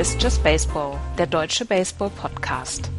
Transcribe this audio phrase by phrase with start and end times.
[0.00, 2.90] Ist Just Baseball, der deutsche Baseball-Podcast.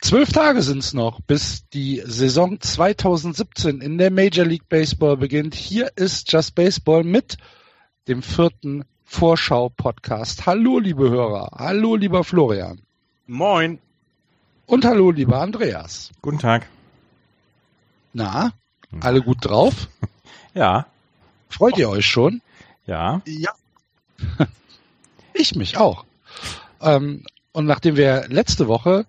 [0.00, 5.54] Zwölf Tage sind es noch, bis die Saison 2017 in der Major League Baseball beginnt.
[5.54, 7.36] Hier ist Just Baseball mit
[8.08, 10.44] dem vierten Vorschau-Podcast.
[10.44, 11.52] Hallo, liebe Hörer.
[11.56, 12.80] Hallo, lieber Florian.
[13.28, 13.78] Moin.
[14.72, 16.12] Und hallo, lieber Andreas.
[16.22, 16.66] Guten Tag.
[18.14, 18.54] Na,
[19.00, 19.88] alle gut drauf?
[20.54, 20.86] Ja.
[21.50, 22.40] Freut ihr euch schon?
[22.86, 23.20] Ja.
[23.26, 23.50] Ja.
[25.34, 26.06] Ich mich auch.
[26.80, 29.04] Ähm, und nachdem wir letzte Woche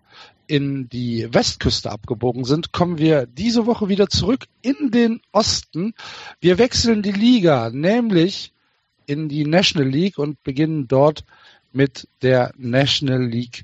[0.48, 5.93] in die Westküste abgebogen sind, kommen wir diese Woche wieder zurück in den Osten.
[6.41, 8.51] Wir wechseln die Liga, nämlich
[9.05, 11.23] in die National League und beginnen dort
[11.71, 13.63] mit der National League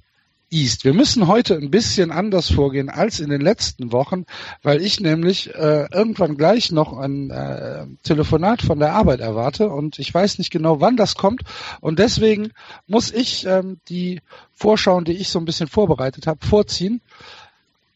[0.51, 0.83] East.
[0.83, 4.25] Wir müssen heute ein bisschen anders vorgehen als in den letzten Wochen,
[4.63, 9.99] weil ich nämlich äh, irgendwann gleich noch ein äh, Telefonat von der Arbeit erwarte und
[9.99, 11.41] ich weiß nicht genau, wann das kommt
[11.81, 12.51] und deswegen
[12.87, 14.21] muss ich ähm, die
[14.53, 17.01] Vorschauen, die ich so ein bisschen vorbereitet habe, vorziehen.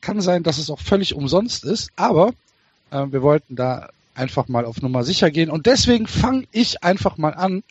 [0.02, 2.34] Kann sein, dass es auch völlig umsonst ist, aber
[2.92, 5.50] äh, wir wollten da einfach mal auf Nummer sicher gehen.
[5.50, 7.64] Und deswegen fange ich einfach mal an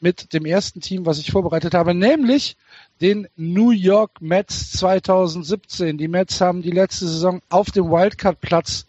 [0.00, 2.56] mit dem ersten Team, was ich vorbereitet habe, nämlich
[3.00, 5.98] den New York Mets 2017.
[5.98, 8.86] Die Mets haben die letzte Saison auf dem Wildcard-Platz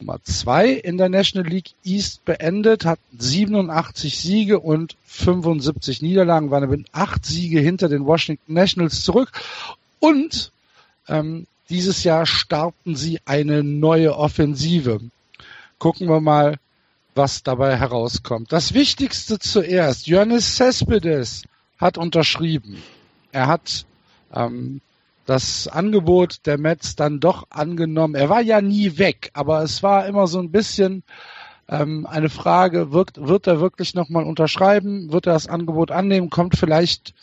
[0.00, 6.70] Nummer zwei in der National League East beendet, hat 87 Siege und 75 Niederlagen, waren
[6.70, 9.32] mit acht Siege hinter den Washington Nationals zurück.
[9.98, 10.52] Und
[11.08, 15.00] ähm, dieses Jahr starten sie eine neue Offensive.
[15.78, 16.58] Gucken wir mal,
[17.14, 18.52] was dabei herauskommt.
[18.52, 20.06] Das Wichtigste zuerst.
[20.06, 21.42] Johannes Cespedes
[21.78, 22.80] hat unterschrieben.
[23.32, 23.86] Er hat
[24.34, 24.80] ähm,
[25.26, 28.14] das Angebot der Mets dann doch angenommen.
[28.14, 31.02] Er war ja nie weg, aber es war immer so ein bisschen
[31.68, 35.12] ähm, eine Frage, wird, wird er wirklich nochmal unterschreiben?
[35.12, 36.30] Wird er das Angebot annehmen?
[36.30, 37.14] Kommt vielleicht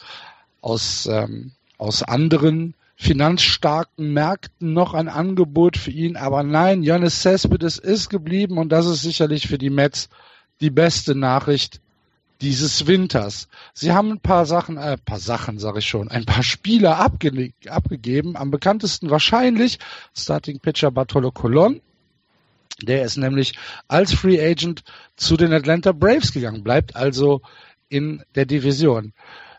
[0.61, 6.15] aus, ähm, aus anderen finanzstarken Märkten noch ein Angebot für ihn.
[6.15, 10.09] Aber nein, Johannes Cespedes ist geblieben und das ist sicherlich für die Mets
[10.61, 11.81] die beste Nachricht
[12.41, 13.47] dieses Winters.
[13.73, 17.53] Sie haben ein paar Sachen, äh, paar Sachen sage ich schon, ein paar Spieler abge
[17.68, 18.35] abgegeben.
[18.35, 19.79] Am bekanntesten wahrscheinlich
[20.16, 21.81] Starting Pitcher Bartolo Colon.
[22.81, 23.53] Der ist nämlich
[23.88, 24.84] als Free Agent
[25.16, 27.41] zu den Atlanta Braves gegangen, bleibt also
[27.88, 29.13] in der Division.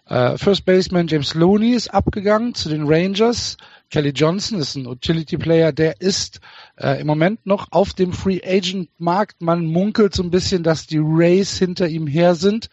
[0.09, 3.57] Uh, First Baseman James Looney ist abgegangen zu den Rangers.
[3.91, 6.41] Kelly Johnson ist ein Utility Player, der ist
[6.77, 9.41] äh, im Moment noch auf dem Free Agent Markt.
[9.41, 12.69] Man munkelt so ein bisschen, dass die Rays hinter ihm her sind.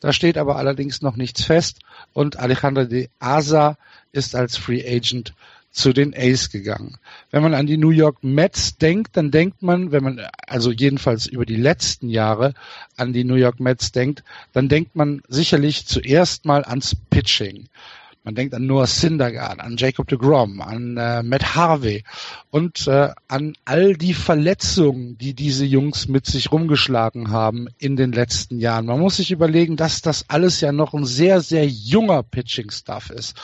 [0.00, 1.80] Da steht aber allerdings noch nichts fest.
[2.12, 3.76] Und Alejandro de Asa
[4.12, 5.34] ist als Free Agent
[5.72, 6.96] zu den A's gegangen.
[7.30, 11.26] Wenn man an die New York Mets denkt, dann denkt man, wenn man also jedenfalls
[11.26, 12.54] über die letzten Jahre
[12.96, 17.68] an die New York Mets denkt, dann denkt man sicherlich zuerst mal ans Pitching.
[18.22, 22.04] Man denkt an Noah Syndergaard, an Jacob de Grom, an äh, Matt Harvey
[22.50, 28.12] und äh, an all die Verletzungen, die diese Jungs mit sich rumgeschlagen haben in den
[28.12, 28.86] letzten Jahren.
[28.86, 33.40] Man muss sich überlegen, dass das alles ja noch ein sehr, sehr junger Pitching-Stuff ist.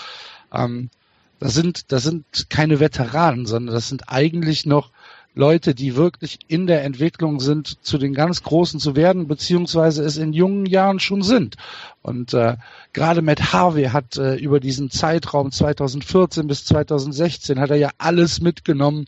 [0.52, 0.90] Ähm,
[1.38, 4.90] das sind, das sind keine Veteranen, sondern das sind eigentlich noch
[5.36, 10.16] Leute, die wirklich in der Entwicklung sind, zu den ganz Großen zu werden, beziehungsweise es
[10.16, 11.56] in jungen Jahren schon sind.
[12.00, 12.56] Und äh,
[12.94, 18.40] gerade Matt Harvey hat äh, über diesen Zeitraum 2014 bis 2016 hat er ja alles
[18.40, 19.04] mitgenommen,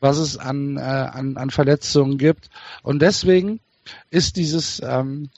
[0.00, 2.50] was es an, äh, an, an Verletzungen gibt.
[2.82, 3.58] Und deswegen
[4.10, 5.30] ist dieses ähm,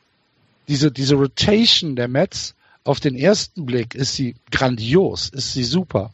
[0.66, 6.10] diese diese Rotation der Mets auf den ersten Blick ist sie grandios, ist sie super.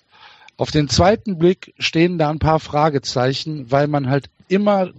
[0.58, 4.90] Auf den zweiten Blick stehen da ein paar Fragezeichen, weil man halt immer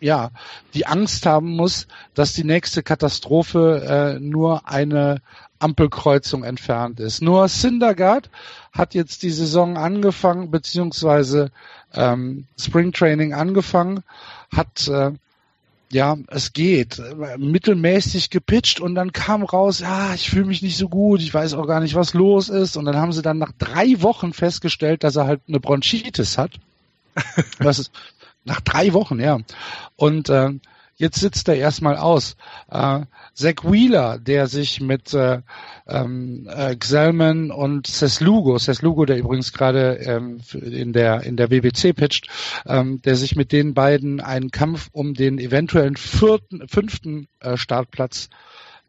[0.00, 0.30] ja
[0.74, 5.20] die Angst haben muss, dass die nächste Katastrophe äh, nur eine
[5.58, 7.20] Ampelkreuzung entfernt ist.
[7.20, 8.30] Nur Syndergaard
[8.72, 11.50] hat jetzt die Saison angefangen, beziehungsweise
[11.92, 14.04] ähm, Springtraining angefangen,
[14.54, 15.10] hat äh,
[15.92, 17.00] ja, es geht.
[17.36, 21.54] Mittelmäßig gepitcht und dann kam raus, ja, ich fühle mich nicht so gut, ich weiß
[21.54, 22.76] auch gar nicht, was los ist.
[22.76, 26.52] Und dann haben sie dann nach drei Wochen festgestellt, dass er halt eine Bronchitis hat.
[27.58, 27.92] das ist
[28.44, 29.38] nach drei Wochen, ja.
[29.96, 30.50] Und äh,
[31.02, 32.36] Jetzt sitzt er erstmal aus.
[32.70, 33.00] Äh,
[33.34, 35.40] Zach Wheeler, der sich mit äh,
[35.88, 41.92] ähm, äh, Xelman und Ceslugo, Ceslugo, der übrigens gerade ähm, in der in der WBC
[41.92, 42.28] pitcht,
[42.66, 48.28] ähm, der sich mit den beiden einen Kampf um den eventuellen vierten, fünften äh, Startplatz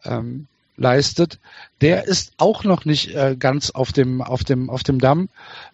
[0.06, 0.46] ähm,
[0.78, 1.40] leistet,
[1.82, 5.30] der ist auch noch nicht äh, ganz auf dem auf dem auf dem Damm.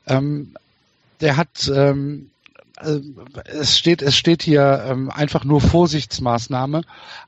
[0.07, 0.53] Ähm,
[1.19, 2.38] der hat ähm, äh,
[3.45, 6.83] es steht, es steht hier ähm, einfach nur Vorsichtsmaßnahme,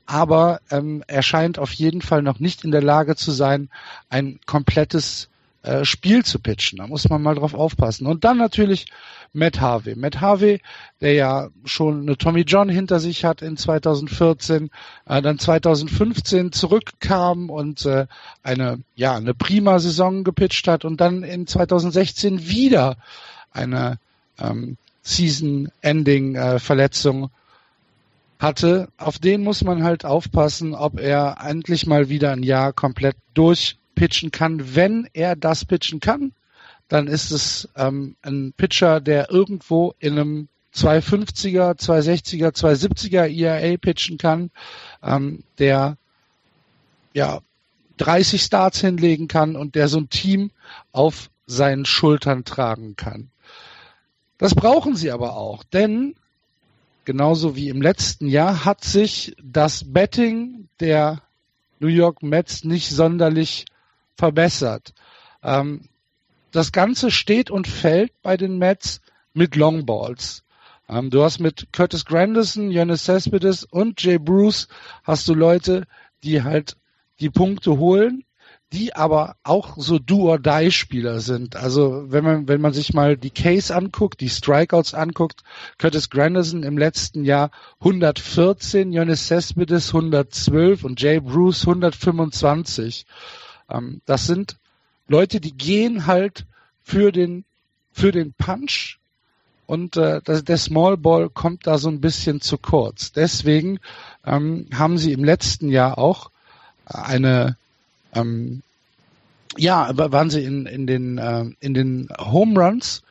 [0.06, 3.68] aber ähm, er scheint auf jeden Fall noch nicht in der Lage zu sein,
[4.08, 5.28] ein komplettes
[5.62, 6.78] äh, Spiel zu pitchen.
[6.78, 8.06] Da muss man mal drauf aufpassen.
[8.06, 8.86] Und dann natürlich
[9.32, 9.94] Matt Harvey.
[9.94, 10.60] Matt Harvey,
[11.00, 14.70] der ja schon eine Tommy John hinter sich hat in 2014,
[15.06, 18.06] äh, dann 2015 zurückkam und äh,
[18.42, 22.96] eine ja eine prima Saison gepitcht hat und dann in 2016 wieder
[23.52, 23.98] eine
[24.38, 27.30] ähm, Season-Ending-Verletzung
[28.38, 33.16] hatte, auf den muss man halt aufpassen, ob er endlich mal wieder ein Jahr komplett
[33.34, 34.74] durchpitchen kann.
[34.74, 36.32] Wenn er das pitchen kann,
[36.88, 44.18] dann ist es ähm, ein Pitcher, der irgendwo in einem 250er, 260er, 270er ERA pitchen
[44.18, 44.50] kann,
[45.02, 45.96] ähm, der
[47.14, 47.40] ja
[47.98, 50.50] 30 Starts hinlegen kann und der so ein Team
[50.92, 53.31] auf seinen Schultern tragen kann.
[54.42, 56.16] Das brauchen sie aber auch, denn
[57.04, 61.22] genauso wie im letzten Jahr hat sich das Betting der
[61.78, 63.66] New York Mets nicht sonderlich
[64.16, 64.94] verbessert.
[65.44, 65.82] Ähm,
[66.50, 69.00] das Ganze steht und fällt bei den Mets
[69.32, 70.42] mit Longballs.
[70.88, 74.66] Ähm, du hast mit Curtis Grandison, Jonas Cespedes und Jay Bruce
[75.04, 75.86] hast du Leute,
[76.24, 76.76] die halt
[77.20, 78.24] die Punkte holen
[78.72, 81.56] die aber auch so Do-or-Die-Spieler sind.
[81.56, 85.42] Also wenn man, wenn man sich mal die Case anguckt, die Strikeouts anguckt,
[85.78, 93.04] Curtis Granderson im letzten Jahr 114, Jonas Cespedes 112 und Jay Bruce 125.
[93.70, 94.56] Ähm, das sind
[95.06, 96.46] Leute, die gehen halt
[96.82, 97.44] für den,
[97.92, 98.98] für den Punch
[99.66, 103.12] und äh, das, der Small Ball kommt da so ein bisschen zu kurz.
[103.12, 103.80] Deswegen
[104.24, 106.30] ähm, haben sie im letzten Jahr auch
[106.86, 107.56] eine
[108.12, 108.62] ähm,
[109.56, 113.02] ja, waren sie in, in den, äh, in den Home Runs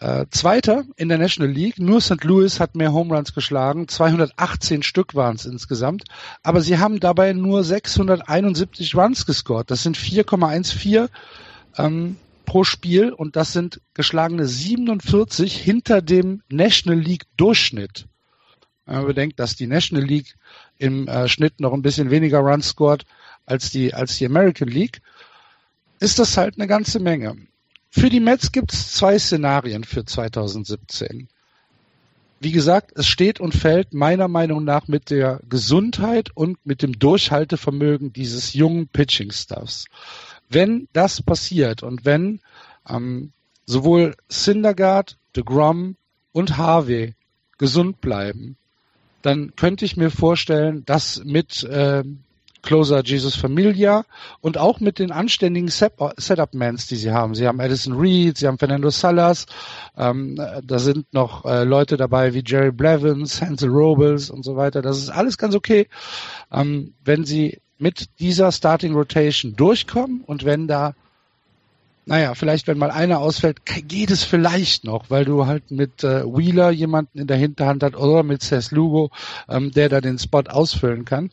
[0.00, 1.78] äh, Zweiter in der National League.
[1.78, 2.22] Nur St.
[2.24, 3.88] Louis hat mehr Home Runs geschlagen.
[3.88, 6.04] 218 Stück waren es insgesamt.
[6.42, 9.70] Aber sie haben dabei nur 671 Runs gescored.
[9.70, 11.08] Das sind 4,14
[11.78, 18.06] ähm, pro Spiel und das sind geschlagene 47 hinter dem National League Durchschnitt.
[18.84, 20.34] Wenn man bedenkt, dass die National League
[20.76, 23.06] im äh, Schnitt noch ein bisschen weniger Runs scored
[23.46, 25.00] als die, als die American League,
[26.00, 27.36] ist das halt eine ganze Menge.
[27.90, 31.28] Für die Mets gibt es zwei Szenarien für 2017.
[32.40, 36.98] Wie gesagt, es steht und fällt meiner Meinung nach mit der Gesundheit und mit dem
[36.98, 39.86] Durchhaltevermögen dieses jungen Pitching-Staffs.
[40.50, 42.40] Wenn das passiert und wenn
[42.88, 43.32] ähm,
[43.64, 45.96] sowohl Syndergaard, DeGrom
[46.32, 47.14] und Harvey
[47.58, 48.56] gesund bleiben,
[49.22, 52.04] dann könnte ich mir vorstellen, dass mit äh,
[52.64, 54.04] Closer Jesus Familia
[54.40, 57.34] und auch mit den anständigen Setup-Mans, die sie haben.
[57.34, 59.46] Sie haben Addison Reed, sie haben Fernando Salas,
[59.96, 64.82] ähm, da sind noch äh, Leute dabei wie Jerry Blevins, Hansel Robles und so weiter.
[64.82, 65.88] Das ist alles ganz okay,
[66.50, 70.94] ähm, wenn sie mit dieser Starting Rotation durchkommen und wenn da
[72.06, 76.24] naja, vielleicht wenn mal einer ausfällt, geht es vielleicht noch, weil du halt mit äh,
[76.24, 79.10] Wheeler jemanden in der Hinterhand hast oder mit Cess Lugo,
[79.48, 81.30] ähm, der da den Spot ausfüllen kann.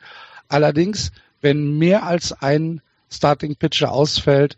[0.52, 4.58] Allerdings, wenn mehr als ein Starting Pitcher ausfällt,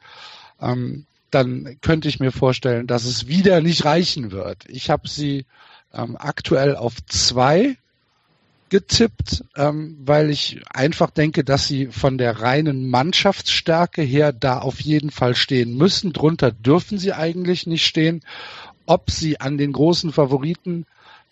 [0.62, 4.66] ähm, dann könnte ich mir vorstellen, dass es wieder nicht reichen wird.
[4.68, 5.46] Ich habe sie
[5.94, 7.78] ähm, aktuell auf zwei
[8.70, 14.80] getippt, ähm, weil ich einfach denke, dass sie von der reinen Mannschaftsstärke her da auf
[14.80, 16.12] jeden Fall stehen müssen.
[16.12, 18.22] Drunter dürfen sie eigentlich nicht stehen.
[18.88, 20.88] Ob sie an den großen Favoriten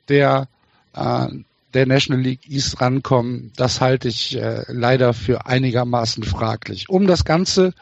[0.08, 0.48] der
[0.94, 1.30] äh,
[1.74, 6.90] der National League East rankommen, das halte ich äh, leider für einigermaßen fraglich.
[6.90, 7.74] Um das Ganze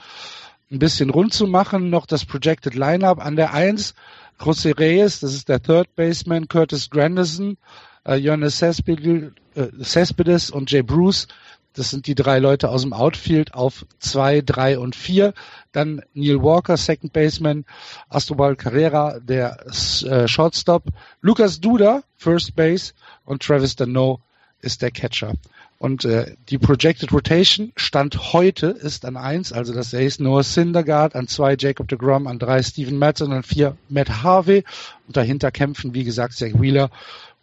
[0.72, 3.96] ein bisschen rund zu machen, noch das Projected Lineup an der 1,
[4.39, 7.58] José Reyes, das ist der Third Baseman, Curtis Grandison,
[8.05, 11.27] äh, Jonas Cespedes, äh, Cespedes und Jay Bruce,
[11.73, 15.33] das sind die drei Leute aus dem Outfield auf zwei, drei und vier.
[15.71, 17.65] Dann Neil Walker, Second Baseman,
[18.09, 20.85] Astrobal Carrera, der äh, Shortstop,
[21.21, 24.19] Lucas Duda, First Base und Travis Dano
[24.61, 25.33] ist der Catcher.
[25.77, 31.15] Und äh, die Projected Rotation Stand heute ist an eins, also das Ace Noah Syndergaard,
[31.15, 34.65] an zwei Jacob de Grom, an drei Steven Madsen, an vier Matt Harvey.
[35.07, 36.89] Und dahinter kämpfen, wie gesagt, Zach Wheeler,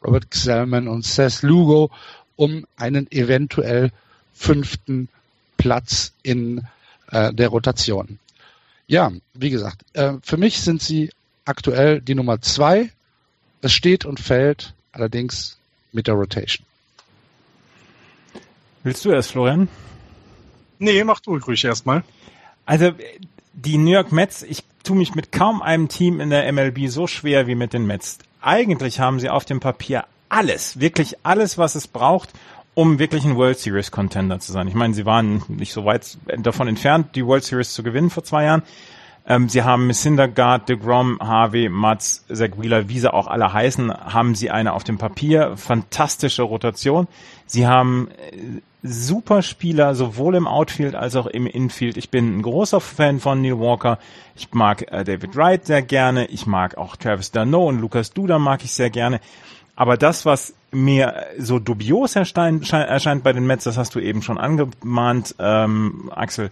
[0.04, 1.90] Robert Xelman und Seth Lugo
[2.36, 3.90] um einen eventuell
[4.36, 5.08] fünften
[5.56, 6.66] Platz in
[7.10, 8.18] äh, der Rotation.
[8.86, 11.10] Ja, wie gesagt, äh, für mich sind sie
[11.44, 12.90] aktuell die Nummer zwei.
[13.62, 15.58] Es steht und fällt allerdings
[15.92, 16.64] mit der Rotation.
[18.84, 19.68] Willst du erst, Florian?
[20.78, 22.04] Nee, mach du ruhig erstmal.
[22.66, 22.92] Also
[23.52, 27.06] die New York Mets, ich tue mich mit kaum einem Team in der MLB so
[27.06, 28.18] schwer wie mit den Mets.
[28.40, 32.32] Eigentlich haben sie auf dem Papier alles, wirklich alles, was es braucht,
[32.76, 34.68] um wirklich ein World Series Contender zu sein.
[34.68, 38.22] Ich meine, sie waren nicht so weit davon entfernt, die World Series zu gewinnen vor
[38.22, 38.62] zwei Jahren.
[39.26, 43.90] Ähm, sie haben Miss Syndergaard, DeGrom, Harvey, Mats, Zach Wheeler, wie sie auch alle heißen,
[43.90, 45.56] haben sie eine auf dem Papier.
[45.56, 47.08] Fantastische Rotation.
[47.46, 51.96] Sie haben äh, super Spieler, sowohl im Outfield als auch im Infield.
[51.96, 53.98] Ich bin ein großer Fan von Neil Walker.
[54.36, 56.26] Ich mag äh, David Wright sehr gerne.
[56.26, 59.20] Ich mag auch Travis Darno und Lucas Duda mag ich sehr gerne.
[59.76, 64.22] Aber das, was mir so dubios erscheint, erscheint bei den Mets, das hast du eben
[64.22, 66.50] schon angemahnt, ähm, Axel,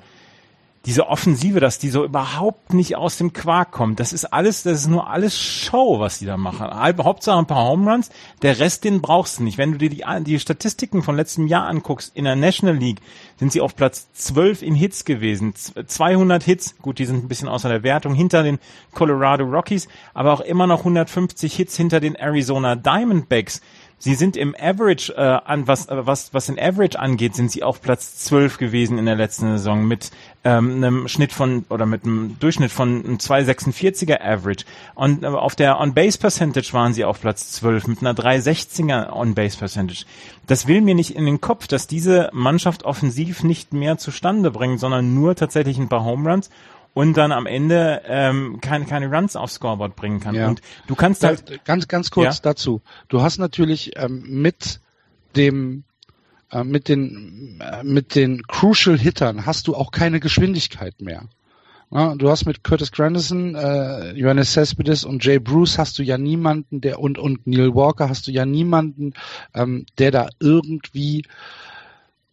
[0.86, 4.00] diese Offensive, dass die so überhaupt nicht aus dem Quark kommt.
[4.00, 6.68] Das ist alles, das ist nur alles Show, was die da machen.
[7.04, 8.10] Hauptsache ein paar Home Runs,
[8.42, 9.56] der Rest, den brauchst du nicht.
[9.56, 13.00] Wenn du dir die, die Statistiken von letztem Jahr anguckst, in der National League
[13.38, 15.54] sind sie auf Platz 12 in Hits gewesen.
[15.54, 18.58] 200 Hits, gut, die sind ein bisschen außer der Wertung, hinter den
[18.92, 23.62] Colorado Rockies, aber auch immer noch 150 Hits hinter den Arizona Diamondbacks.
[24.04, 27.62] Sie sind im Average, äh, an was, äh, was, was den Average angeht, sind sie
[27.62, 30.10] auf Platz 12 gewesen in der letzten Saison mit
[30.44, 34.66] ähm, einem Schnitt von oder mit einem Durchschnitt von einem 2,46er Average.
[34.94, 39.56] Und äh, auf der On-Base Percentage waren sie auf Platz 12 mit einer 3,60er On-Base
[39.56, 40.04] Percentage.
[40.46, 44.80] Das will mir nicht in den Kopf, dass diese Mannschaft offensiv nicht mehr zustande bringt,
[44.80, 46.50] sondern nur tatsächlich ein paar Home Runs
[46.94, 50.34] und dann am Ende ähm, keine, keine Runs aufs Scoreboard bringen kann.
[50.34, 50.48] Ja.
[50.48, 52.42] Und du kannst halt da, ganz ganz kurz ja?
[52.42, 52.80] dazu.
[53.08, 54.80] Du hast natürlich ähm, mit
[55.36, 55.84] dem
[56.50, 61.24] äh, mit den äh, mit den Crucial Hittern hast du auch keine Geschwindigkeit mehr.
[61.90, 66.18] Ja, du hast mit Curtis Grandison, äh, Johannes Cespedes und Jay Bruce hast du ja
[66.18, 69.14] niemanden, der und und Neil Walker hast du ja niemanden,
[69.52, 71.24] ähm, der da irgendwie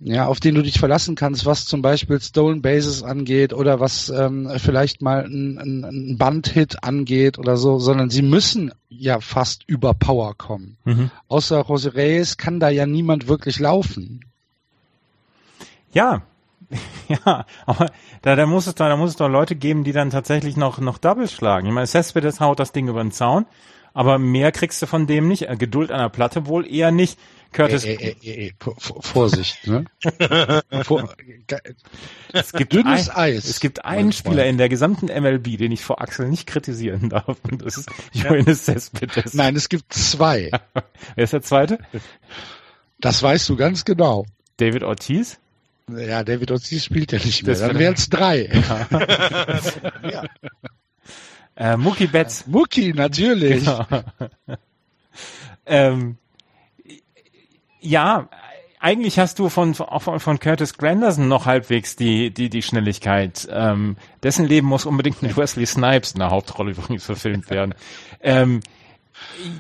[0.04, 4.10] ja, auf den du dich verlassen kannst, was zum Beispiel Stolen Bases angeht oder was
[4.10, 9.64] ähm, vielleicht mal ein, ein, ein Bandhit angeht oder so, sondern sie müssen ja fast
[9.68, 10.78] über Power kommen.
[10.86, 11.12] Mhm.
[11.28, 14.26] Außer Jose Reyes kann da ja niemand wirklich laufen.
[15.94, 16.24] Ja,
[17.08, 17.88] ja, aber
[18.22, 20.80] da, da muss es doch, da muss es doch Leute geben, die dann tatsächlich noch,
[20.80, 21.68] noch Doubles schlagen.
[21.68, 23.46] Ich meine, Cespedes haut das Ding über den Zaun,
[23.94, 25.48] aber mehr kriegst du von dem nicht.
[25.60, 27.20] Geduld an der Platte wohl eher nicht.
[27.52, 27.84] Curtis.
[27.84, 29.84] Ey, ey, ey, Vorsicht, ne?
[30.84, 31.14] Vor,
[32.32, 33.46] es gibt dünnes ein, Eis.
[33.46, 37.38] Es gibt einen Spieler in der gesamten MLB, den ich vor Axel nicht kritisieren darf.
[37.44, 39.34] Und das ist Johannes Cespedes.
[39.34, 40.50] Nein, es gibt zwei.
[41.16, 41.80] Wer ist der zweite?
[43.00, 44.26] Das weißt du ganz genau.
[44.56, 45.38] David Ortiz?
[45.90, 47.54] Ja, David Ortiz spielt ja nicht mehr.
[47.56, 48.50] Das Dann wären es drei.
[50.10, 50.24] ja.
[51.56, 52.48] Äh, Mookie Betts.
[52.48, 53.66] Mookie, natürlich.
[53.66, 53.86] Genau.
[55.66, 56.18] ähm,
[57.80, 58.30] ja,
[58.80, 63.48] eigentlich hast du von, von, von Curtis Granderson noch halbwegs die, die, die Schnelligkeit.
[63.52, 67.76] Ähm, dessen Leben muss unbedingt mit Wesley Snipes in der Hauptrolle übrigens verfilmt werden.
[68.22, 68.62] Ähm,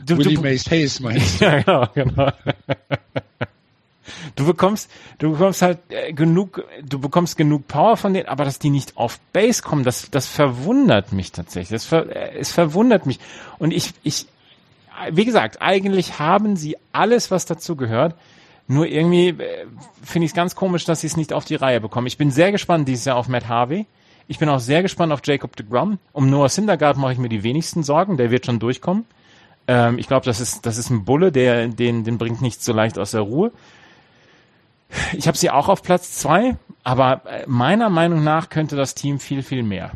[0.05, 1.45] du, Willie du, Mays Hayes meinst du?
[1.45, 2.31] ja, genau, genau.
[4.36, 4.89] Du bekommst,
[5.20, 8.98] du bekommst halt äh, genug, du bekommst genug Power von denen, aber dass die nicht
[8.98, 11.70] auf Base kommen, das, das verwundert mich tatsächlich.
[11.70, 13.20] Das ver, äh, es verwundert mich.
[13.60, 14.25] Und ich, ich,
[15.12, 18.15] wie gesagt, eigentlich haben sie alles, was dazu gehört.
[18.67, 19.65] Nur irgendwie äh,
[20.03, 22.08] finde ich es ganz komisch, dass sie es nicht auf die Reihe bekommen.
[22.08, 23.86] Ich bin sehr gespannt dieses Jahr auf Matt Harvey.
[24.27, 26.00] Ich bin auch sehr gespannt auf Jacob de Grom.
[26.13, 28.17] Um Noah Syndergaard mache ich mir die wenigsten Sorgen.
[28.17, 29.05] Der wird schon durchkommen.
[29.67, 32.74] Ähm, ich glaube, das ist, das ist ein Bulle, der, den, den bringt nicht so
[32.74, 33.51] leicht aus der Ruhe.
[35.13, 39.19] Ich habe sie auch auf Platz zwei, aber äh, meiner Meinung nach könnte das Team
[39.19, 39.91] viel, viel mehr.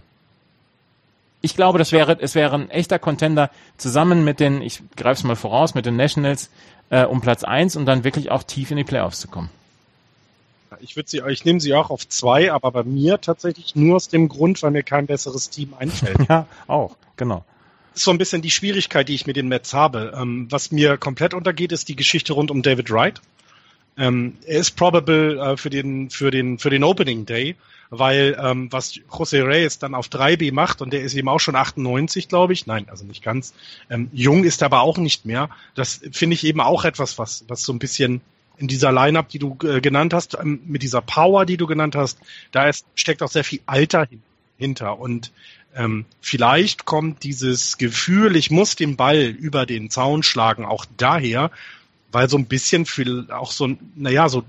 [1.41, 5.23] Ich glaube, das wäre, es wäre ein echter Contender zusammen mit den, ich greife es
[5.23, 6.49] mal voraus, mit den Nationals
[6.89, 9.49] äh, um Platz eins und dann wirklich auch tief in die Playoffs zu kommen.
[10.81, 14.09] Ich würde sie, ich nehme sie auch auf zwei, aber bei mir tatsächlich nur aus
[14.09, 16.17] dem Grund, weil mir kein besseres Team einfällt.
[16.29, 17.43] ja, auch, genau.
[17.91, 20.13] Das ist so ein bisschen die Schwierigkeit, die ich mit den Mets habe.
[20.19, 23.21] Ähm, was mir komplett untergeht, ist die Geschichte rund um David Wright.
[23.97, 27.55] Ähm, er ist probable äh, für den für den für den Opening Day
[27.89, 31.55] weil ähm, was José Reyes dann auf 3B macht, und der ist eben auch schon
[31.55, 33.53] 98, glaube ich, nein, also nicht ganz,
[33.89, 37.63] ähm, jung ist aber auch nicht mehr, das finde ich eben auch etwas, was, was
[37.63, 38.21] so ein bisschen
[38.57, 41.95] in dieser Line-Up, die du äh, genannt hast, ähm, mit dieser Power, die du genannt
[41.95, 42.19] hast,
[42.51, 44.21] da ist, steckt auch sehr viel Alter hin,
[44.57, 44.97] hinter.
[44.97, 45.33] Und
[45.75, 51.51] ähm, vielleicht kommt dieses Gefühl, ich muss den Ball über den Zaun schlagen, auch daher,
[52.11, 54.43] weil so ein bisschen viel auch so, naja, so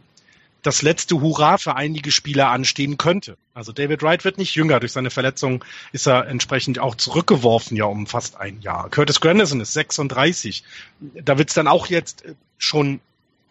[0.66, 3.36] das letzte Hurra für einige Spieler anstehen könnte.
[3.54, 4.80] Also David Wright wird nicht jünger.
[4.80, 8.90] Durch seine Verletzung ist er entsprechend auch zurückgeworfen, ja, um fast ein Jahr.
[8.90, 10.64] Curtis Grandison ist 36.
[11.00, 13.00] Da wird es dann auch jetzt äh, schon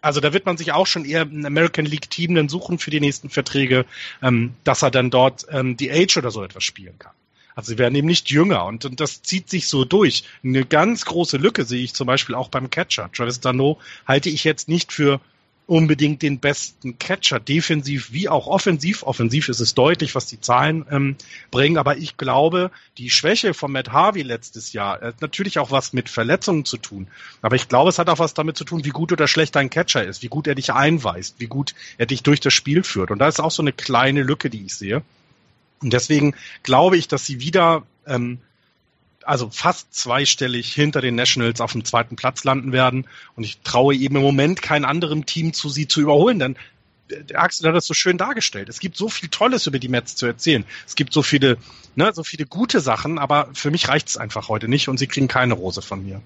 [0.02, 2.90] Also da wird man sich auch schon eher ein American League Team dann suchen für
[2.90, 3.86] die nächsten Verträge,
[4.22, 7.12] ähm, dass er dann dort ähm, die Age oder so etwas spielen kann.
[7.56, 10.24] Also sie werden eben nicht jünger und, und das zieht sich so durch.
[10.44, 13.10] Eine ganz große Lücke sehe ich zum Beispiel auch beim Catcher.
[13.12, 15.20] Travis Dano halte ich jetzt nicht für
[15.66, 19.02] unbedingt den besten Catcher, defensiv wie auch offensiv.
[19.02, 21.16] Offensiv ist es deutlich, was die Zahlen ähm,
[21.50, 25.92] bringen, aber ich glaube, die Schwäche von Matt Harvey letztes Jahr hat natürlich auch was
[25.92, 27.08] mit Verletzungen zu tun.
[27.42, 29.70] Aber ich glaube, es hat auch was damit zu tun, wie gut oder schlecht dein
[29.70, 33.10] Catcher ist, wie gut er dich einweist, wie gut er dich durch das Spiel führt.
[33.10, 35.02] Und da ist auch so eine kleine Lücke, die ich sehe.
[35.82, 38.38] Und deswegen glaube ich, dass sie wieder ähm,
[39.26, 43.06] also fast zweistellig hinter den Nationals auf dem zweiten Platz landen werden.
[43.34, 46.56] Und ich traue eben im Moment kein anderem Team zu, sie zu überholen, denn
[47.08, 48.68] der Axel hat das so schön dargestellt.
[48.68, 50.64] Es gibt so viel Tolles über die Mets zu erzählen.
[50.86, 51.56] Es gibt so viele,
[51.94, 55.06] ne, so viele gute Sachen, aber für mich reicht es einfach heute nicht und sie
[55.06, 56.20] kriegen keine Rose von mir.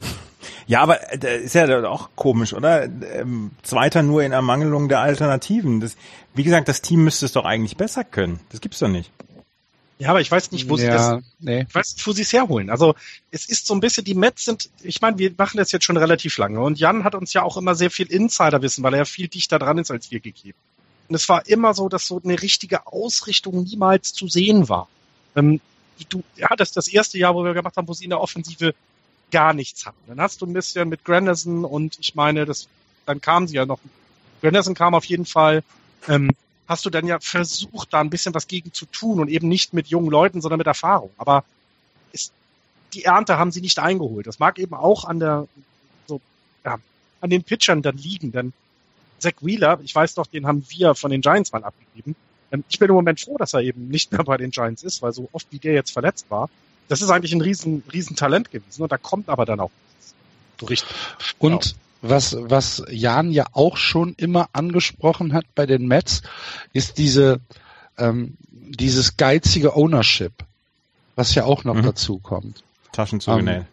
[0.66, 2.84] Ja, aber äh, ist ja auch komisch, oder?
[2.84, 5.80] Ähm, Zweiter nur in Ermangelung der Alternativen.
[5.80, 5.96] Das,
[6.34, 8.40] wie gesagt, das Team müsste es doch eigentlich besser können.
[8.50, 9.10] Das gibt's doch nicht.
[10.00, 11.66] Ja, aber ich weiß nicht, wo sie das, nee.
[11.68, 12.70] ich weiß nicht, wo sie es herholen.
[12.70, 12.94] Also
[13.30, 15.98] es ist so ein bisschen, die Mets sind, ich meine, wir machen das jetzt schon
[15.98, 19.04] relativ lange und Jan hat uns ja auch immer sehr viel Insiderwissen, weil er ja
[19.04, 20.56] viel dichter dran ist als wir gegeben.
[21.10, 24.88] Und es war immer so, dass so eine richtige Ausrichtung niemals zu sehen war.
[25.36, 25.60] Ähm,
[26.08, 28.22] du, ja, das ist das erste Jahr, wo wir gemacht haben, wo sie in der
[28.22, 28.74] Offensive
[29.30, 29.98] gar nichts hatten.
[30.06, 32.68] Dann hast du ein bisschen mit Granderson und ich meine, das,
[33.04, 33.80] dann kamen sie ja noch.
[34.40, 35.62] Granderson kam auf jeden Fall.
[36.08, 36.30] Ähm,
[36.70, 39.74] hast du dann ja versucht, da ein bisschen was gegen zu tun und eben nicht
[39.74, 41.10] mit jungen Leuten, sondern mit Erfahrung.
[41.18, 41.44] Aber
[42.12, 42.32] ist,
[42.94, 44.28] die Ernte haben sie nicht eingeholt.
[44.28, 45.48] Das mag eben auch an der,
[46.06, 46.20] so,
[46.64, 46.78] ja,
[47.20, 48.52] an den Pitchern dann liegen, denn
[49.18, 52.14] Zach Wheeler, ich weiß doch, den haben wir von den Giants mal abgegeben.
[52.52, 55.02] Ähm, ich bin im Moment froh, dass er eben nicht mehr bei den Giants ist,
[55.02, 56.48] weil so oft wie der jetzt verletzt war,
[56.86, 59.72] das ist eigentlich ein riesen, riesen Talent gewesen und da kommt aber dann auch
[60.60, 60.96] so richtig.
[61.40, 66.22] Und was, was Jan ja auch schon immer angesprochen hat bei den Mets,
[66.72, 67.40] ist diese,
[67.98, 70.32] ähm, dieses geizige Ownership,
[71.16, 71.82] was ja auch noch mhm.
[71.82, 72.62] dazu kommt.
[72.92, 73.66] Taschenzugänge.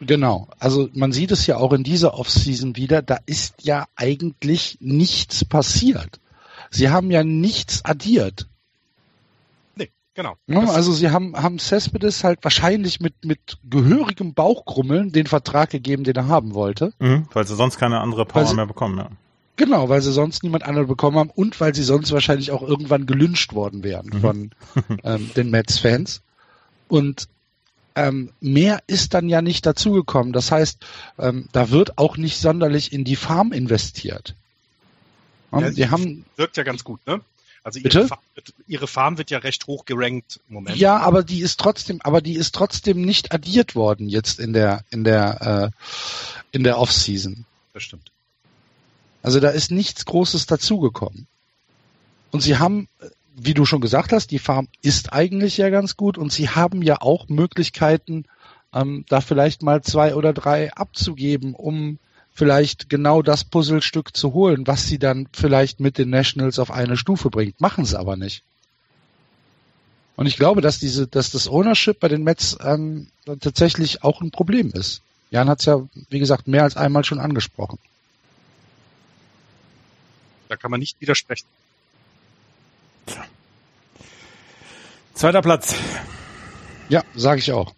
[0.00, 0.48] Ähm, genau.
[0.58, 5.44] Also man sieht es ja auch in dieser Offseason wieder, da ist ja eigentlich nichts
[5.44, 6.20] passiert.
[6.70, 8.46] Sie haben ja nichts addiert.
[10.18, 10.36] Genau.
[10.48, 16.02] Ja, also sie haben, haben Cespedes halt wahrscheinlich mit, mit gehörigem Bauchkrummeln den Vertrag gegeben,
[16.02, 16.92] den er haben wollte.
[16.98, 19.10] Mhm, weil sie sonst keine andere Power sie, mehr bekommen, ja.
[19.54, 23.06] Genau, weil sie sonst niemand anderen bekommen haben und weil sie sonst wahrscheinlich auch irgendwann
[23.06, 24.20] gelünscht worden wären mhm.
[24.20, 24.50] von
[25.04, 26.22] ähm, den Mets-Fans.
[26.88, 27.28] Und
[27.94, 30.32] ähm, mehr ist dann ja nicht dazugekommen.
[30.32, 30.84] Das heißt,
[31.20, 34.34] ähm, da wird auch nicht sonderlich in die Farm investiert.
[35.52, 37.20] Ja, die haben wirkt ja ganz gut, ne?
[37.62, 40.76] Also ihre Farm, wird, ihre Farm, wird, ja recht hoch gerankt im Moment.
[40.76, 44.84] Ja, aber die ist trotzdem, aber die ist trotzdem nicht addiert worden jetzt in der
[44.90, 47.44] in der äh, in der Offseason.
[47.74, 48.10] Das stimmt.
[49.22, 51.26] Also da ist nichts Großes dazugekommen.
[52.30, 52.88] Und sie haben,
[53.34, 56.82] wie du schon gesagt hast, die Farm ist eigentlich ja ganz gut und sie haben
[56.82, 58.24] ja auch Möglichkeiten,
[58.72, 61.98] ähm, da vielleicht mal zwei oder drei abzugeben, um
[62.38, 66.96] vielleicht genau das Puzzlestück zu holen, was sie dann vielleicht mit den Nationals auf eine
[66.96, 67.60] Stufe bringt.
[67.60, 68.44] Machen sie aber nicht.
[70.14, 73.08] Und ich glaube, dass diese, dass das Ownership bei den Mets ähm,
[73.40, 75.02] tatsächlich auch ein Problem ist.
[75.30, 77.80] Jan hat es ja, wie gesagt, mehr als einmal schon angesprochen.
[80.48, 81.46] Da kann man nicht widersprechen.
[85.14, 85.74] Zweiter Platz.
[86.88, 87.74] Ja, sage ich auch.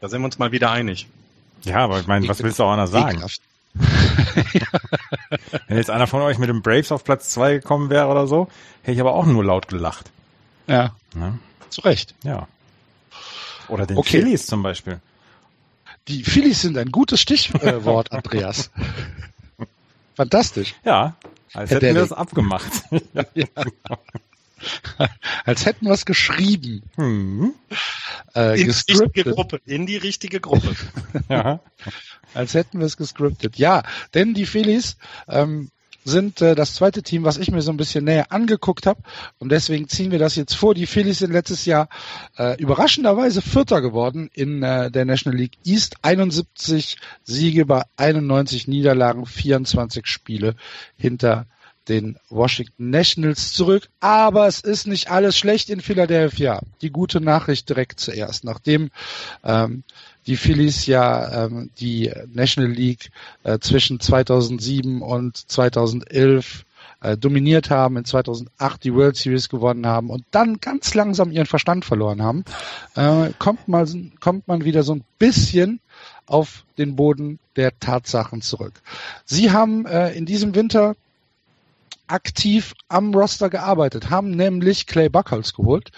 [0.00, 1.06] Da sind wir uns mal wieder einig.
[1.64, 3.22] Ja, aber ich meine, was willst du auch anders sagen?
[5.68, 8.48] Wenn jetzt einer von euch mit dem Braves auf Platz zwei gekommen wäre oder so,
[8.82, 10.10] hätte ich aber auch nur laut gelacht.
[10.66, 10.94] Ja.
[11.14, 11.34] ja.
[11.68, 12.14] Zu Recht.
[12.22, 12.48] Ja.
[13.68, 14.22] Oder den okay.
[14.22, 15.00] Phillies zum Beispiel.
[16.08, 18.70] Die Phillies sind ein gutes Stichwort, Andreas.
[20.14, 20.74] Fantastisch.
[20.84, 21.16] Ja,
[21.52, 22.70] als hätten wir das abgemacht.
[23.34, 23.46] ja.
[25.44, 26.82] Als hätten wir es geschrieben.
[26.96, 27.54] Hm.
[28.34, 30.74] Äh, in, die richtige Gruppe, in die richtige Gruppe.
[31.28, 31.60] ja.
[32.34, 33.56] Als hätten wir es gescriptet.
[33.56, 33.82] Ja,
[34.14, 34.96] denn die Phillies
[35.28, 35.70] ähm,
[36.06, 39.00] sind äh, das zweite Team, was ich mir so ein bisschen näher angeguckt habe.
[39.38, 40.74] Und deswegen ziehen wir das jetzt vor.
[40.74, 41.88] Die Phillies sind letztes Jahr
[42.38, 45.96] äh, überraschenderweise Vierter geworden in äh, der National League East.
[46.02, 50.54] 71 Siege bei 91 Niederlagen, 24 Spiele
[50.96, 51.46] hinter
[51.88, 53.88] den Washington Nationals zurück.
[54.00, 56.60] Aber es ist nicht alles schlecht in Philadelphia.
[56.82, 58.44] Die gute Nachricht direkt zuerst.
[58.44, 58.90] Nachdem
[59.44, 59.82] ähm,
[60.26, 63.10] die Phillies ja ähm, die National League
[63.44, 66.64] äh, zwischen 2007 und 2011
[67.00, 71.46] äh, dominiert haben, in 2008 die World Series gewonnen haben und dann ganz langsam ihren
[71.46, 72.44] Verstand verloren haben,
[72.94, 73.86] äh, kommt, mal,
[74.20, 75.80] kommt man wieder so ein bisschen
[76.26, 78.74] auf den Boden der Tatsachen zurück.
[79.24, 80.96] Sie haben äh, in diesem Winter
[82.08, 85.90] aktiv am Roster gearbeitet, haben nämlich Clay Buckholz geholt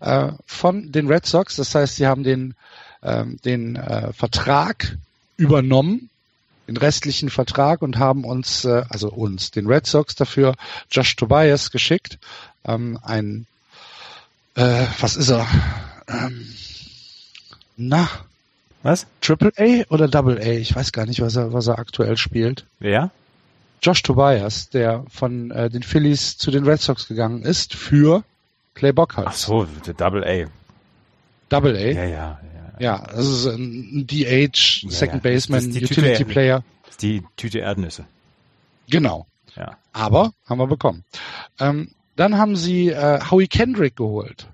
[0.00, 1.56] äh, von den Red Sox.
[1.56, 2.54] Das heißt, sie haben den,
[3.02, 4.96] äh, den äh, Vertrag
[5.36, 6.10] übernommen,
[6.68, 10.54] den restlichen Vertrag und haben uns, äh, also uns, den Red Sox dafür
[10.90, 12.18] Josh Tobias geschickt.
[12.64, 13.46] Ähm, ein,
[14.54, 15.46] äh, was ist er?
[16.08, 16.46] Ähm,
[17.76, 18.08] na,
[18.82, 19.06] Was?
[19.20, 20.52] Triple A oder Double A?
[20.52, 22.64] Ich weiß gar nicht, was er, was er aktuell spielt.
[22.78, 23.10] Wer?
[23.82, 28.24] Josh Tobias, der von äh, den Phillies zu den Red Sox gegangen ist für
[28.74, 29.26] Clay Buckholz.
[29.28, 30.48] Ach so, der Double A.
[31.48, 31.80] Double A.
[31.80, 32.40] Ja, ja, ja.
[32.78, 35.30] Ja, das ist ein DH, Ja, Second ja.
[35.30, 36.64] Baseman, Utility Tüte- Player.
[36.84, 38.06] Das ist die Tüte Erdnüsse.
[38.88, 39.26] Genau.
[39.56, 39.76] Ja.
[39.92, 41.04] Aber haben wir bekommen.
[41.58, 44.46] Ähm, dann haben sie äh, Howie Kendrick geholt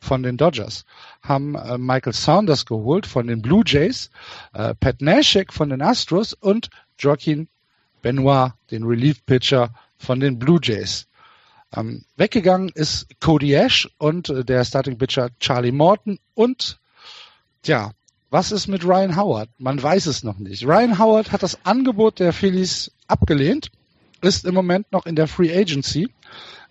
[0.00, 0.84] von den Dodgers,
[1.22, 4.10] haben äh, Michael Saunders geholt von den Blue Jays,
[4.52, 7.48] äh, Pat Nashek von den Astros und Joaquin
[8.02, 11.06] Benoit, den Relief Pitcher von den Blue Jays.
[11.74, 16.78] Ähm, weggegangen ist Cody Ash und äh, der Starting Pitcher Charlie Morton und
[17.62, 17.92] tja,
[18.28, 19.48] was ist mit Ryan Howard?
[19.58, 20.66] Man weiß es noch nicht.
[20.66, 23.70] Ryan Howard hat das Angebot der Phillies abgelehnt,
[24.20, 26.10] ist im Moment noch in der Free Agency.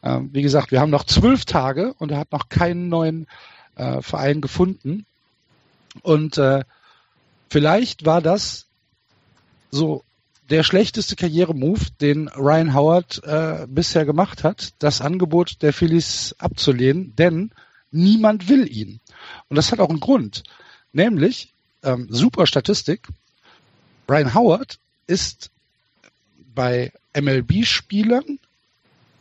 [0.03, 3.27] Ähm, wie gesagt, wir haben noch zwölf Tage und er hat noch keinen neuen
[3.75, 5.05] äh, Verein gefunden.
[6.01, 6.63] Und äh,
[7.49, 8.67] vielleicht war das
[9.69, 10.03] so
[10.51, 17.15] der schlechteste Karrieremove, den Ryan Howard äh, bisher gemacht hat, das Angebot der Phillies abzulehnen,
[17.15, 17.51] denn
[17.89, 18.99] niemand will ihn.
[19.47, 20.43] Und das hat auch einen Grund.
[20.91, 23.07] Nämlich, ähm, super Statistik,
[24.09, 25.51] Ryan Howard ist
[26.53, 28.37] bei MLB-Spielern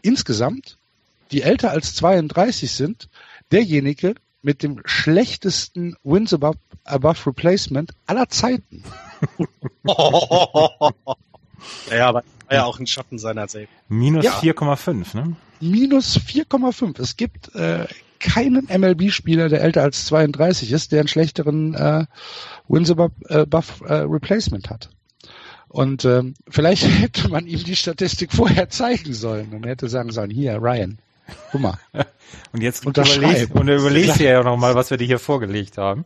[0.03, 0.77] insgesamt,
[1.31, 3.09] die älter als 32 sind,
[3.53, 8.83] derjenige mit dem schlechtesten Wins above, above Replacement aller Zeiten.
[9.85, 10.93] ja, aber
[11.91, 13.73] er war ja auch ein Schatten seiner selbst.
[13.89, 14.33] Minus Ja.
[14.41, 15.37] 4,5, ne?
[15.61, 17.01] Minus 4,5.
[17.01, 17.87] Es gibt äh,
[18.19, 22.07] keinen MLB-Spieler, der älter als 32 ist, der einen schlechteren äh,
[22.69, 24.91] Wins above, above äh, Replacement hat.
[25.69, 30.31] Und ähm, vielleicht hätte man ihm die Statistik vorher zeigen sollen und hätte sagen sollen,
[30.31, 30.99] hier, Ryan,
[31.53, 31.79] guck mal,
[32.53, 33.19] Und jetzt Unterschreib.
[33.19, 36.05] überlegst, und du überlegst dir ja noch mal, was wir dir hier vorgelegt haben.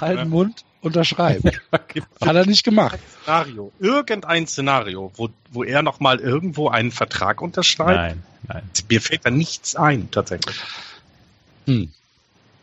[0.00, 1.42] halt den Mund, unterschreib.
[1.72, 2.98] Hat er nicht gemacht.
[3.22, 3.72] Szenario.
[3.78, 7.96] Irgendein Szenario, wo, wo er nochmal irgendwo einen Vertrag unterschreibt.
[7.96, 8.62] Nein, nein.
[8.88, 10.56] Mir fällt da nichts ein, tatsächlich.
[11.66, 11.92] Hm.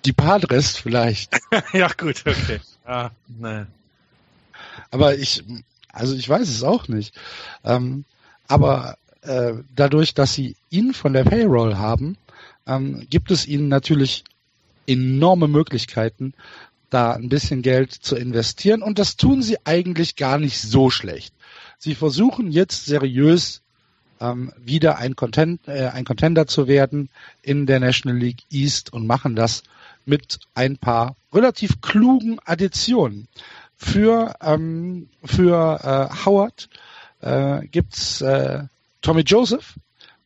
[0.05, 1.39] Die Padres vielleicht.
[1.73, 2.59] ja, gut, okay.
[2.85, 3.67] Ja, ne.
[4.91, 5.43] Aber ich,
[5.93, 7.15] also ich weiß es auch nicht.
[7.63, 8.03] Ähm,
[8.47, 12.17] aber äh, dadurch, dass sie ihn von der Payroll haben,
[12.67, 14.23] ähm, gibt es ihnen natürlich
[14.87, 16.33] enorme Möglichkeiten,
[16.89, 18.81] da ein bisschen Geld zu investieren.
[18.81, 21.33] Und das tun sie eigentlich gar nicht so schlecht.
[21.79, 23.61] Sie versuchen jetzt seriös
[24.19, 27.09] ähm, wieder ein, Content, äh, ein Contender zu werden
[27.41, 29.63] in der National League East und machen das
[30.05, 33.27] mit ein paar relativ klugen Additionen.
[33.75, 36.69] Für, ähm, für äh, Howard
[37.21, 38.63] äh, gibt's äh,
[39.03, 39.75] Tommy Joseph,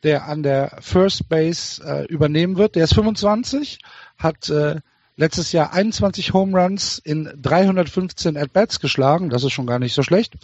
[0.03, 2.75] der an der First Base äh, übernehmen wird.
[2.75, 3.79] Der ist 25,
[4.17, 4.77] hat äh,
[5.17, 9.29] letztes Jahr 21 Home Runs in 315 At-Bats geschlagen.
[9.29, 10.35] Das ist schon gar nicht so schlecht.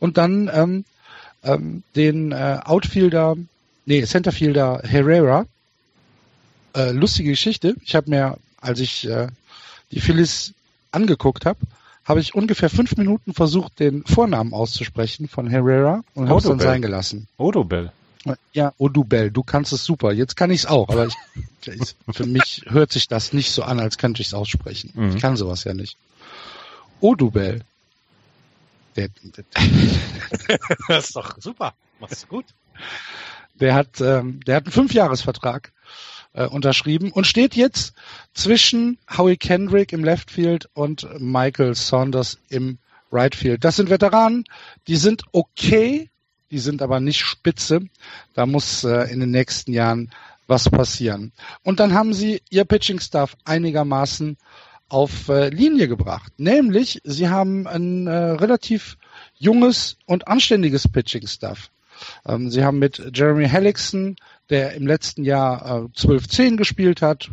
[0.00, 0.84] Und dann ähm,
[1.44, 3.36] ähm, den äh, Outfielder,
[3.86, 5.46] nee, Centerfielder Herrera.
[6.74, 7.76] Äh, lustige Geschichte.
[7.84, 9.28] Ich habe mir, als ich äh,
[9.92, 10.54] die Phillies
[10.90, 11.60] angeguckt habe,
[12.04, 16.60] habe ich ungefähr fünf Minuten versucht, den Vornamen auszusprechen von Herrera und habe es dann
[16.60, 17.28] sein gelassen.
[17.38, 17.92] Odobel.
[18.52, 20.12] Ja, Odubel, du kannst es super.
[20.12, 21.08] Jetzt kann ich es auch, aber
[21.66, 24.92] ich, für mich hört sich das nicht so an, als könnte ich es aussprechen.
[24.94, 25.16] Mhm.
[25.16, 25.96] Ich kann sowas ja nicht.
[27.00, 27.62] Odubel.
[28.96, 29.44] Der, der,
[30.88, 31.74] Das ist doch super.
[32.00, 32.46] Machst du gut.
[33.54, 35.72] der hat, ähm, der hat einen Fünfjahresvertrag
[36.34, 37.94] äh, unterschrieben und steht jetzt
[38.34, 42.78] zwischen Howie Kendrick im Left Field und Michael Saunders im
[43.10, 43.64] Right Field.
[43.64, 44.44] Das sind Veteranen,
[44.88, 46.10] die sind okay,
[46.50, 47.80] die sind aber nicht spitze.
[48.34, 50.10] Da muss äh, in den nächsten Jahren
[50.46, 51.32] was passieren.
[51.62, 54.36] Und dann haben sie ihr Pitching Staff einigermaßen
[54.88, 56.32] auf äh, Linie gebracht.
[56.36, 58.98] Nämlich, sie haben ein äh, relativ
[59.36, 61.70] junges und anständiges Pitching Staff.
[62.26, 64.16] Ähm, sie haben mit Jeremy Hellickson,
[64.50, 67.30] der im letzten Jahr äh, 12-10 gespielt hat,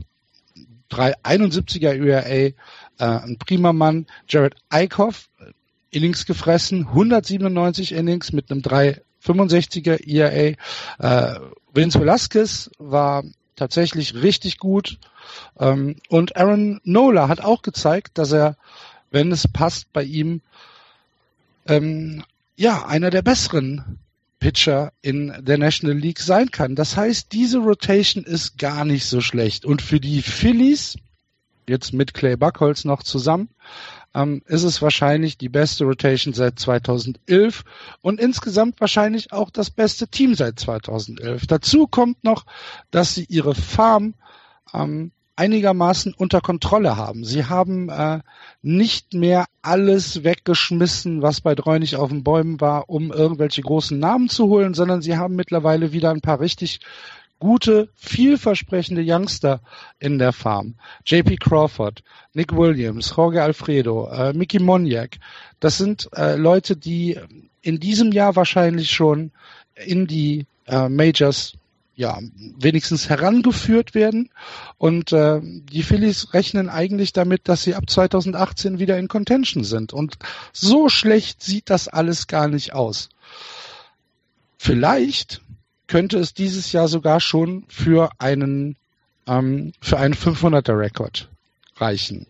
[0.92, 2.54] 371er URA, äh,
[2.98, 5.30] ein prima Mann, Jared Eichhoff,
[5.90, 10.56] Innings gefressen, 197 Innings mit einem 365er ERA.
[11.00, 11.40] Äh,
[11.74, 13.24] Vince Velasquez war
[13.56, 14.98] tatsächlich richtig gut.
[15.60, 18.58] Ähm, und Aaron Nola hat auch gezeigt, dass er,
[19.12, 20.42] wenn es passt, bei ihm
[21.68, 22.24] ähm,
[22.56, 24.00] ja einer der besseren
[24.42, 26.76] Pitcher in der National League sein kann.
[26.76, 29.64] Das heißt, diese Rotation ist gar nicht so schlecht.
[29.66, 30.98] Und für die Phillies,
[31.70, 33.50] jetzt mit Clay Buckholz noch zusammen,
[34.16, 37.64] ähm, ist es wahrscheinlich die beste Rotation seit 2011
[38.02, 41.46] und insgesamt wahrscheinlich auch das beste Team seit 2011.
[41.46, 42.46] Dazu kommt noch,
[42.90, 44.16] dass sie ihre Farm
[44.74, 47.26] ähm, einigermaßen unter Kontrolle haben.
[47.26, 48.20] Sie haben äh,
[48.62, 54.30] nicht mehr alles weggeschmissen, was bei Dreunig auf den Bäumen war, um irgendwelche großen Namen
[54.30, 56.80] zu holen, sondern sie haben mittlerweile wieder ein paar richtig
[57.40, 59.62] gute, vielversprechende Youngster
[59.98, 60.76] in der Farm.
[61.08, 65.18] JP Crawford, Nick Williams, Jorge Alfredo, äh, Mickey Moniak.
[65.60, 67.20] Das sind äh, Leute, die
[67.64, 69.32] in diesem Jahr wahrscheinlich schon
[69.74, 71.54] in die äh, Majors
[72.02, 72.20] ja,
[72.58, 74.32] wenigstens herangeführt werden.
[74.80, 79.94] Und äh, die Phillies rechnen eigentlich damit, dass sie ab 2018 wieder in Contention sind.
[79.94, 80.18] Und
[80.52, 83.10] so schlecht sieht das alles gar nicht aus.
[84.58, 85.42] Vielleicht
[85.86, 88.78] könnte es dieses Jahr sogar schon für einen
[89.28, 91.30] ähm, für einen 500er Rekord
[91.76, 92.26] reichen.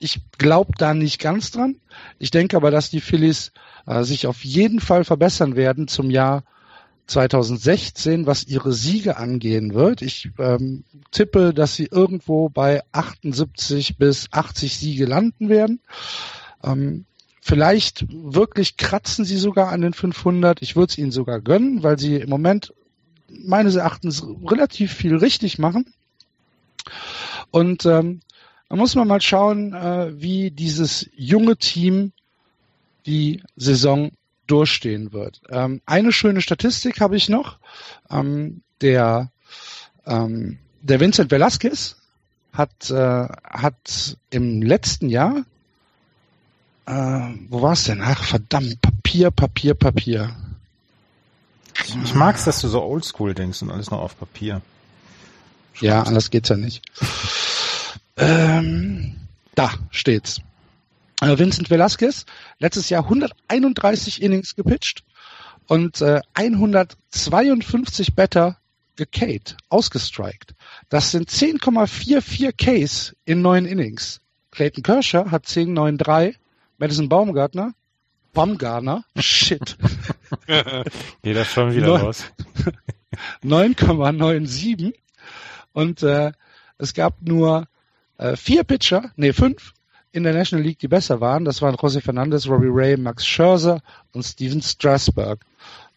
[0.00, 1.76] Ich glaube da nicht ganz dran.
[2.18, 3.52] Ich denke aber, dass die Phillies
[3.86, 6.42] äh, sich auf jeden Fall verbessern werden zum Jahr
[7.06, 10.02] 2016, was ihre Siege angehen wird.
[10.02, 15.80] Ich ähm, tippe, dass sie irgendwo bei 78 bis 80 Siege landen werden.
[16.64, 17.04] Ähm,
[17.40, 20.62] vielleicht wirklich kratzen sie sogar an den 500.
[20.62, 22.74] Ich würde es ihnen sogar gönnen, weil sie im Moment
[23.28, 25.86] meines Erachtens relativ viel richtig machen.
[27.50, 28.20] Und ähm,
[28.68, 32.12] da muss man mal schauen, äh, wie dieses junge Team
[33.06, 34.10] die Saison
[34.46, 35.40] durchstehen wird.
[35.50, 37.58] Ähm, eine schöne Statistik habe ich noch.
[38.10, 39.30] Ähm, der,
[40.06, 41.96] ähm, der Vincent Velasquez
[42.52, 45.44] hat, äh, hat im letzten Jahr,
[46.86, 46.92] äh,
[47.48, 48.00] wo war es denn?
[48.02, 50.34] Ach, verdammt, Papier, Papier, Papier.
[51.84, 54.62] Ich, ich mag's, dass du so oldschool denkst und alles noch auf Papier.
[55.72, 55.82] Schreibst.
[55.82, 56.82] Ja, anders geht's ja nicht.
[58.16, 59.16] Ähm,
[59.54, 60.40] da steht's.
[61.20, 62.26] Äh, Vincent Velasquez,
[62.58, 65.04] letztes Jahr 131 Innings gepitcht
[65.66, 68.58] und äh, 152 Better
[68.96, 70.54] gekate, ausgestrikt.
[70.88, 74.20] Das sind 10,44 Ks in neun Innings.
[74.50, 76.36] Clayton Kershaw hat 10,93,
[76.78, 77.74] Madison Baumgartner,
[78.32, 79.76] Baumgartner, shit.
[81.22, 82.24] Geht das schon wieder raus.
[83.42, 84.94] 9,97
[85.72, 86.32] und äh,
[86.78, 87.66] es gab nur
[88.18, 89.72] äh, vier Pitcher, nee fünf,
[90.16, 91.44] in der National League, die besser waren.
[91.44, 95.40] Das waren José Fernandez, Robbie Ray, Max Scherzer und Steven Strasberg.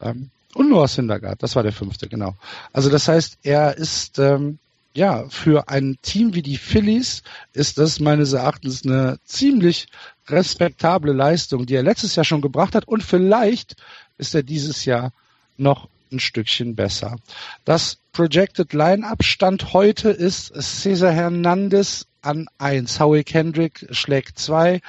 [0.01, 2.35] Ähm, und Noah Syndergaard, das war der fünfte, genau.
[2.73, 4.59] Also das heißt, er ist ähm,
[4.93, 9.87] ja für ein Team wie die Phillies ist das meines Erachtens eine ziemlich
[10.27, 13.75] respektable Leistung, die er letztes Jahr schon gebracht hat und vielleicht
[14.17, 15.13] ist er dieses Jahr
[15.57, 17.17] noch ein Stückchen besser.
[17.63, 22.99] Das Projected Line-Up Stand heute ist Cesar Hernandez an eins.
[22.99, 24.81] Howie Kendrick schlägt zwei.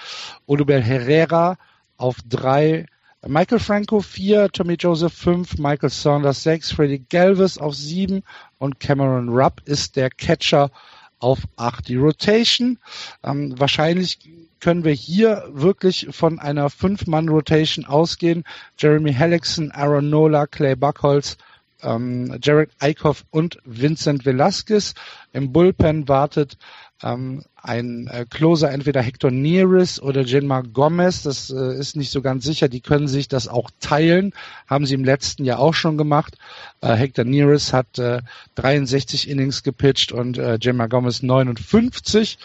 [0.46, 1.56] Odubel Herrera
[1.96, 2.86] auf drei.
[3.26, 8.22] Michael Franco vier, Tommy Joseph fünf, Michael Saunders sechs, Freddie Galvis auf sieben
[8.58, 10.70] und Cameron Rupp ist der Catcher
[11.18, 11.88] auf acht.
[11.88, 12.78] Die Rotation,
[13.22, 14.18] ähm, wahrscheinlich
[14.58, 18.44] können wir hier wirklich von einer Fünf-Mann-Rotation ausgehen.
[18.78, 21.36] Jeremy Hellickson, Aaron Nola, Clay Buckholz,
[21.82, 24.94] ähm, Jared Eichhoff und Vincent Velasquez.
[25.32, 26.56] Im Bullpen wartet
[27.02, 32.22] ähm, ein äh, Closer, entweder Hector Neris oder Jenmar Gomez, das äh, ist nicht so
[32.22, 34.32] ganz sicher, die können sich das auch teilen,
[34.66, 36.36] haben sie im letzten Jahr auch schon gemacht.
[36.80, 38.20] Äh, Hector Neris hat äh,
[38.56, 42.38] 63 Innings gepitcht und äh, Jenmar Gomez 59.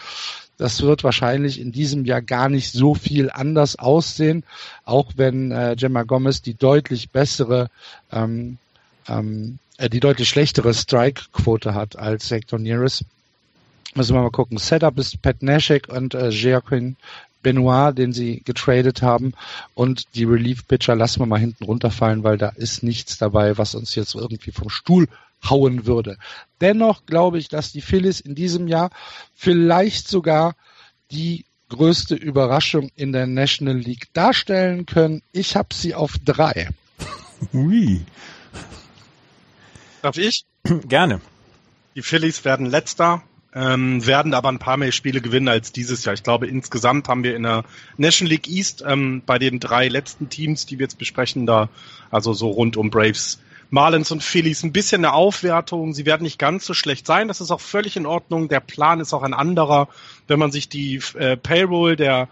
[0.58, 4.44] Das wird wahrscheinlich in diesem Jahr gar nicht so viel anders aussehen,
[4.84, 7.68] auch wenn äh, Gemma Gomez die deutlich bessere,
[8.10, 8.56] ähm,
[9.06, 13.04] ähm, äh, die deutlich schlechtere Strike-Quote hat als Hector Neris.
[13.96, 14.58] Müssen wir mal gucken.
[14.58, 16.96] Setup ist Pat Nashek und äh, Joaquin
[17.42, 19.32] Benoit, den sie getradet haben.
[19.74, 23.94] Und die Relief-Pitcher lassen wir mal hinten runterfallen, weil da ist nichts dabei, was uns
[23.94, 25.08] jetzt irgendwie vom Stuhl
[25.48, 26.18] hauen würde.
[26.60, 28.90] Dennoch glaube ich, dass die Phillies in diesem Jahr
[29.34, 30.56] vielleicht sogar
[31.10, 35.22] die größte Überraschung in der National League darstellen können.
[35.32, 36.68] Ich habe sie auf drei.
[37.54, 38.04] Ui.
[40.02, 40.44] Darf ich?
[40.86, 41.22] Gerne.
[41.94, 43.22] Die Phillies werden letzter
[43.56, 46.12] ähm, werden aber ein paar mehr Spiele gewinnen als dieses Jahr.
[46.12, 47.64] Ich glaube, insgesamt haben wir in der
[47.96, 51.70] National League East ähm, bei den drei letzten Teams, die wir jetzt besprechen, da
[52.10, 53.40] also so rund um Braves,
[53.70, 55.94] Marlins und Phillies ein bisschen eine Aufwertung.
[55.94, 57.28] Sie werden nicht ganz so schlecht sein.
[57.28, 58.48] Das ist auch völlig in Ordnung.
[58.48, 59.88] Der Plan ist auch ein anderer.
[60.28, 62.28] Wenn man sich die äh, Payroll der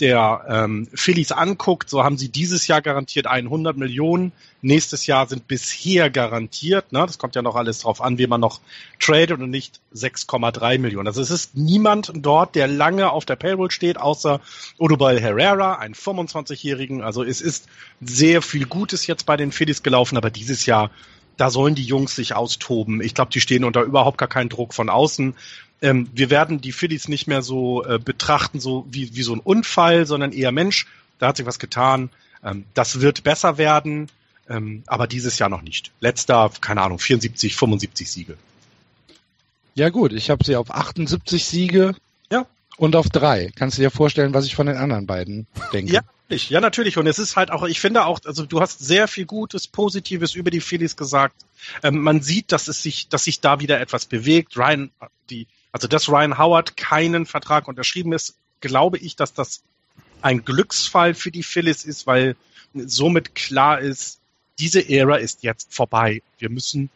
[0.00, 4.32] der ähm, Phillies anguckt, so haben sie dieses Jahr garantiert 100 Millionen.
[4.60, 8.40] Nächstes Jahr sind bisher garantiert, ne, das kommt ja noch alles drauf an, wie man
[8.40, 8.60] noch
[9.00, 11.06] tradet und nicht 6,3 Millionen.
[11.06, 14.40] Also es ist niemand dort, der lange auf der Payroll steht, außer
[14.78, 17.02] Odubel Herrera, einen 25-Jährigen.
[17.02, 17.66] Also es ist
[18.00, 20.90] sehr viel Gutes jetzt bei den Phillies gelaufen, aber dieses Jahr
[21.36, 23.02] da sollen die Jungs sich austoben.
[23.02, 25.34] Ich glaube, die stehen unter überhaupt gar keinen Druck von außen
[25.82, 29.40] ähm, wir werden die Phillies nicht mehr so äh, betrachten, so wie, wie so ein
[29.40, 30.86] Unfall, sondern eher Mensch,
[31.18, 32.10] da hat sich was getan.
[32.42, 34.08] Ähm, das wird besser werden,
[34.48, 35.92] ähm, aber dieses Jahr noch nicht.
[36.00, 38.36] Letzter, keine Ahnung, 74, 75 Siege.
[39.74, 41.94] Ja gut, ich habe sie auf 78 Siege
[42.30, 42.46] ja.
[42.78, 43.52] und auf drei.
[43.54, 45.92] Kannst du dir vorstellen, was ich von den anderen beiden denke?
[45.92, 46.96] Ja, ich, ja, natürlich.
[46.96, 50.34] Und es ist halt auch, ich finde auch, also du hast sehr viel Gutes, Positives
[50.34, 51.36] über die Phillies gesagt.
[51.82, 54.56] Ähm, man sieht, dass es sich, dass sich da wieder etwas bewegt.
[54.56, 54.90] Ryan,
[55.30, 59.62] die, also dass Ryan Howard keinen Vertrag unterschrieben ist, glaube ich, dass das
[60.22, 62.34] ein Glücksfall für die Phillies ist, weil
[62.72, 64.18] somit klar ist,
[64.58, 66.22] diese Ära ist jetzt vorbei.
[66.38, 66.88] Wir müssen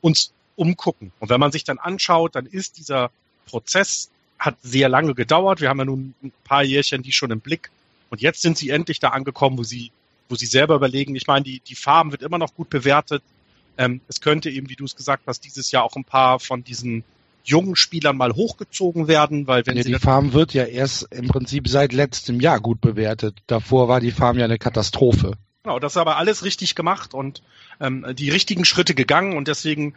[0.00, 1.12] uns umgucken.
[1.20, 3.10] Und wenn man sich dann anschaut, dann ist dieser
[3.44, 4.08] Prozess,
[4.38, 5.60] hat sehr lange gedauert.
[5.60, 7.70] Wir haben ja nun ein paar Jährchen die schon im Blick.
[8.08, 9.92] Und jetzt sind sie endlich da angekommen, wo sie,
[10.30, 11.14] wo sie selber überlegen.
[11.16, 13.22] Ich meine, die, die Farben wird immer noch gut bewertet.
[13.76, 16.64] Ähm, es könnte eben, wie du es gesagt hast, dieses Jahr auch ein paar von
[16.64, 17.04] diesen
[17.44, 21.28] jungen Spielern mal hochgezogen werden, weil wenn ja, sie die Farm wird ja erst im
[21.28, 23.38] Prinzip seit letztem Jahr gut bewertet.
[23.46, 25.32] Davor war die Farm ja eine Katastrophe.
[25.62, 27.42] Genau, das ist aber alles richtig gemacht und
[27.80, 29.94] ähm, die richtigen Schritte gegangen und deswegen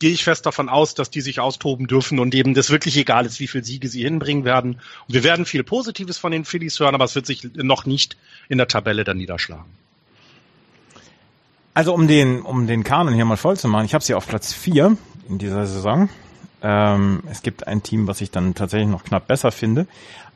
[0.00, 3.26] gehe ich fest davon aus, dass die sich austoben dürfen und eben das wirklich egal
[3.26, 4.80] ist, wie viele Siege sie hinbringen werden.
[5.06, 8.16] Und wir werden viel Positives von den Phillies hören, aber es wird sich noch nicht
[8.48, 9.70] in der Tabelle dann niederschlagen.
[11.74, 14.28] Also um den, um den Kanon hier mal voll zu machen, ich habe sie auf
[14.28, 14.96] Platz 4
[15.28, 16.08] in dieser Saison.
[16.66, 19.86] Ähm, es gibt ein Team, was ich dann tatsächlich noch knapp besser finde.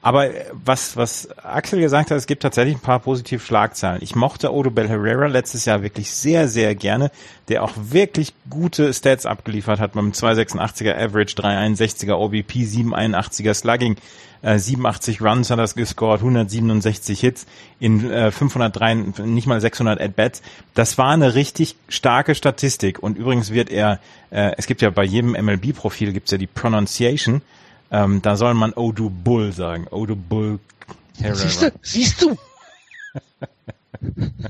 [0.08, 0.30] Aber
[0.64, 4.00] was, was Axel gesagt hat, es gibt tatsächlich ein paar positive Schlagzeilen.
[4.02, 7.10] Ich mochte Odubel Herrera letztes Jahr wirklich sehr, sehr gerne,
[7.48, 13.96] der auch wirklich gute Stats abgeliefert hat mit einem 286er Average, 361er OBP, 781er Slugging,
[14.40, 17.46] äh, 87 Runs hat er gescored, 167 Hits
[17.78, 18.94] in äh, 503,
[19.26, 20.40] nicht mal 600 At-Bats.
[20.72, 23.02] Das war eine richtig starke Statistik.
[23.02, 27.42] Und übrigens wird er, äh, es gibt ja bei jedem MLB-Profil gibt's ja die Pronunciation,
[27.90, 29.86] ähm, da soll man Odu Bull sagen.
[29.90, 30.58] Odu Bull
[31.18, 31.36] Herrera.
[31.36, 31.72] Siehst du?
[31.82, 32.36] Siehst du?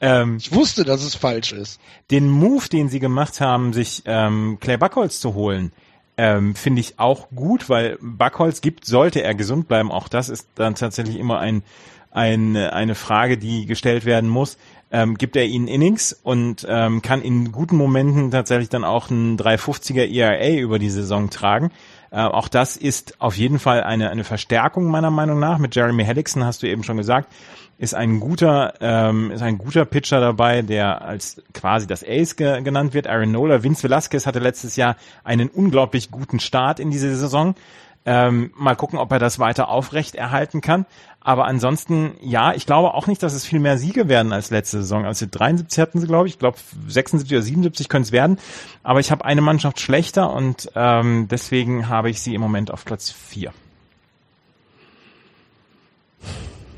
[0.00, 1.80] ähm, ich wusste, dass es falsch ist.
[2.10, 5.72] Den Move, den sie gemacht haben, sich ähm, Clay Buckholz zu holen,
[6.16, 9.90] ähm, finde ich auch gut, weil Backholz gibt, sollte er gesund bleiben.
[9.90, 11.62] Auch das ist dann tatsächlich immer ein,
[12.10, 14.56] ein, eine Frage, die gestellt werden muss.
[14.90, 19.36] Ähm, gibt er ihnen Innings und ähm, kann in guten Momenten tatsächlich dann auch ein
[19.36, 21.70] 350er ERA über die Saison tragen.
[22.14, 25.58] Äh, auch das ist auf jeden Fall eine, eine Verstärkung meiner Meinung nach.
[25.58, 27.28] Mit Jeremy Hellickson hast du eben schon gesagt,
[27.76, 32.62] ist ein guter, ähm, ist ein guter Pitcher dabei, der als quasi das Ace ge
[32.62, 33.08] genannt wird.
[33.08, 37.56] Aaron Nola, Vince Velasquez hatte letztes Jahr einen unglaublich guten Start in diese Saison.
[38.06, 40.84] Ähm, mal gucken, ob er das weiter aufrecht erhalten kann.
[41.20, 44.78] Aber ansonsten, ja, ich glaube auch nicht, dass es viel mehr Siege werden als letzte
[44.78, 45.06] Saison.
[45.06, 46.34] Also 73 hatten sie, glaube ich.
[46.34, 48.38] Ich glaube 76 oder 77 können es werden.
[48.82, 52.84] Aber ich habe eine Mannschaft schlechter und ähm, deswegen habe ich sie im Moment auf
[52.84, 53.54] Platz 4.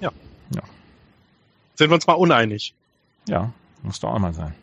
[0.00, 0.12] Ja.
[0.54, 0.62] Ja.
[1.74, 2.72] Sind wir uns mal uneinig?
[3.28, 3.50] Ja,
[3.82, 4.54] muss doch auch mal sein.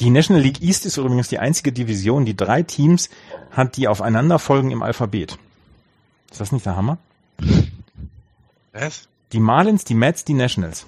[0.00, 3.10] Die National League East ist übrigens die einzige Division, die drei Teams
[3.50, 5.38] hat, die aufeinander folgen im Alphabet.
[6.30, 6.98] Ist das nicht der Hammer?
[8.72, 9.08] Was?
[9.32, 10.86] Die Marlins, die Mets, die Nationals.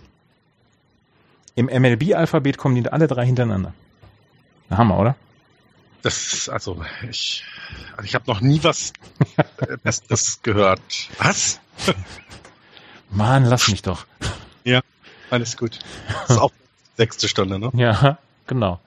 [1.56, 3.74] Im MLB-Alphabet kommen die alle drei hintereinander.
[4.70, 5.16] Der Hammer, oder?
[6.02, 7.44] Das ist, also, ich,
[7.96, 8.92] also ich habe noch nie was
[9.82, 10.80] Besseres gehört.
[11.18, 11.60] Was?
[13.10, 14.06] Mann, lass mich doch.
[14.64, 14.80] Ja,
[15.30, 15.80] alles gut.
[16.08, 16.52] Das ist auch
[16.96, 17.70] sechste Stunde, ne?
[17.74, 18.78] Ja, genau.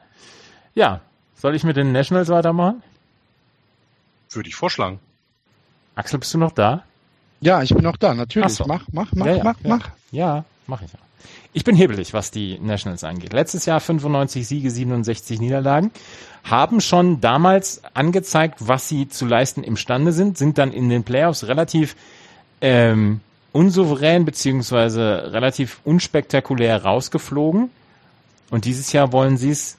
[0.76, 1.02] Ja,
[1.36, 2.82] soll ich mit den Nationals weitermachen?
[4.32, 5.00] Würde ich vorschlagen.
[5.96, 6.84] Axel, bist du noch da?
[7.42, 8.54] Ja, ich bin noch da, natürlich.
[8.54, 8.66] So.
[8.66, 9.70] Mach, mach, mach, ja, ja, mach, ja.
[9.70, 9.90] mach.
[10.12, 11.00] Ja, mach ich ja.
[11.52, 13.34] Ich bin hebelig, was die Nationals angeht.
[13.34, 15.92] Letztes Jahr 95 Siege, 67 Niederlagen.
[16.44, 21.46] Haben schon damals angezeigt, was sie zu leisten imstande sind, sind dann in den Playoffs
[21.46, 21.96] relativ
[22.60, 23.22] ähm,
[23.52, 27.70] unsouverän beziehungsweise relativ unspektakulär rausgeflogen.
[28.50, 29.78] Und dieses Jahr wollen sie es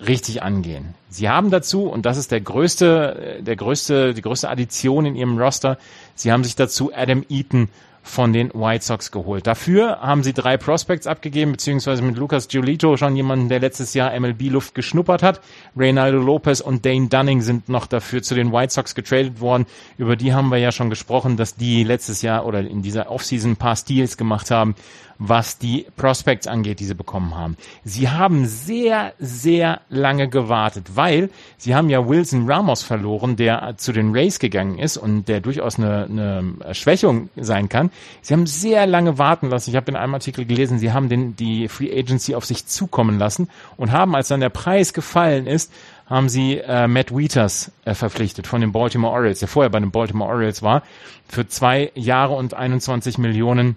[0.00, 0.94] richtig angehen.
[1.08, 5.38] Sie haben dazu, und das ist der größte, der größte, die größte Addition in ihrem
[5.38, 5.78] Roster,
[6.14, 7.68] sie haben sich dazu Adam Eaton
[8.08, 9.46] von den White Sox geholt.
[9.46, 14.18] Dafür haben sie drei Prospects abgegeben, beziehungsweise mit Lucas Giolito schon jemanden, der letztes Jahr
[14.18, 15.40] MLB-Luft geschnuppert hat.
[15.76, 19.66] Reynaldo Lopez und Dane Dunning sind noch dafür zu den White Sox getradet worden.
[19.98, 23.52] Über die haben wir ja schon gesprochen, dass die letztes Jahr oder in dieser Offseason
[23.52, 24.74] ein paar Steals gemacht haben
[25.18, 27.56] was die Prospects angeht, die sie bekommen haben.
[27.84, 33.92] Sie haben sehr, sehr lange gewartet, weil sie haben ja Wilson Ramos verloren, der zu
[33.92, 37.90] den Rays gegangen ist und der durchaus eine, eine Schwächung sein kann.
[38.22, 39.70] Sie haben sehr lange warten lassen.
[39.70, 43.18] Ich habe in einem Artikel gelesen, sie haben den, die Free Agency auf sich zukommen
[43.18, 45.72] lassen und haben, als dann der Preis gefallen ist,
[46.06, 49.90] haben sie äh, Matt Wieters äh, verpflichtet von den Baltimore Orioles, der vorher bei den
[49.90, 50.82] Baltimore Orioles war,
[51.28, 53.76] für zwei Jahre und 21 Millionen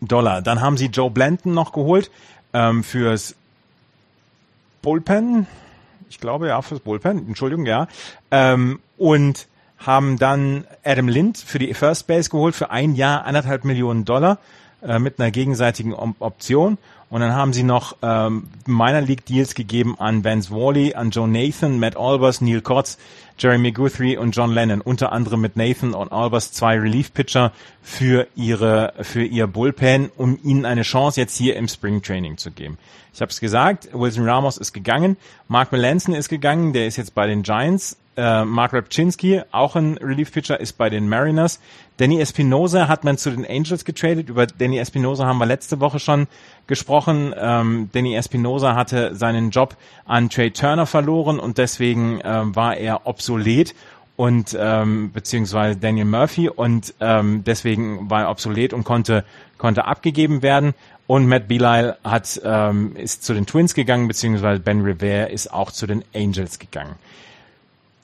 [0.00, 0.42] Dollar.
[0.42, 2.10] Dann haben sie Joe Blanton noch geholt
[2.52, 3.34] ähm, fürs
[4.82, 5.46] Bullpen.
[6.10, 7.26] Ich glaube ja, fürs Bullpen.
[7.26, 7.88] Entschuldigung, ja.
[8.30, 9.46] Ähm, und
[9.78, 14.38] haben dann Adam Lind für die First Base geholt für ein Jahr anderthalb Millionen Dollar
[14.82, 16.78] äh, mit einer gegenseitigen Option.
[17.10, 21.26] Und dann haben sie noch ähm, Minor League Deals gegeben an Vance Wally, an Joe
[21.26, 22.98] Nathan, Matt Albers, Neil Kotz,
[23.38, 24.80] Jeremy Guthrie und John Lennon.
[24.82, 27.52] Unter anderem mit Nathan und Albers zwei Relief Pitcher
[27.82, 32.50] für ihre für ihr Bullpen, um ihnen eine Chance jetzt hier im Spring Training zu
[32.50, 32.76] geben.
[33.14, 35.16] Ich habe es gesagt, Wilson Ramos ist gegangen,
[35.48, 39.96] Mark Melanson ist gegangen, der ist jetzt bei den Giants äh, Mark Repczynski, auch ein
[39.96, 41.60] Relief-Pitcher, ist bei den Mariners.
[41.98, 44.28] Danny Espinosa hat man zu den Angels getradet.
[44.28, 46.26] Über Danny Espinosa haben wir letzte Woche schon
[46.66, 47.32] gesprochen.
[47.38, 53.06] Ähm, Danny Espinosa hatte seinen Job an Trey Turner verloren und deswegen äh, war er
[53.06, 53.74] obsolet
[54.16, 59.24] und ähm, beziehungsweise Daniel Murphy und ähm, deswegen war er obsolet und konnte
[59.58, 60.74] konnte abgegeben werden.
[61.06, 65.70] Und Matt Belisle hat ähm, ist zu den Twins gegangen beziehungsweise Ben Rivera ist auch
[65.70, 66.96] zu den Angels gegangen.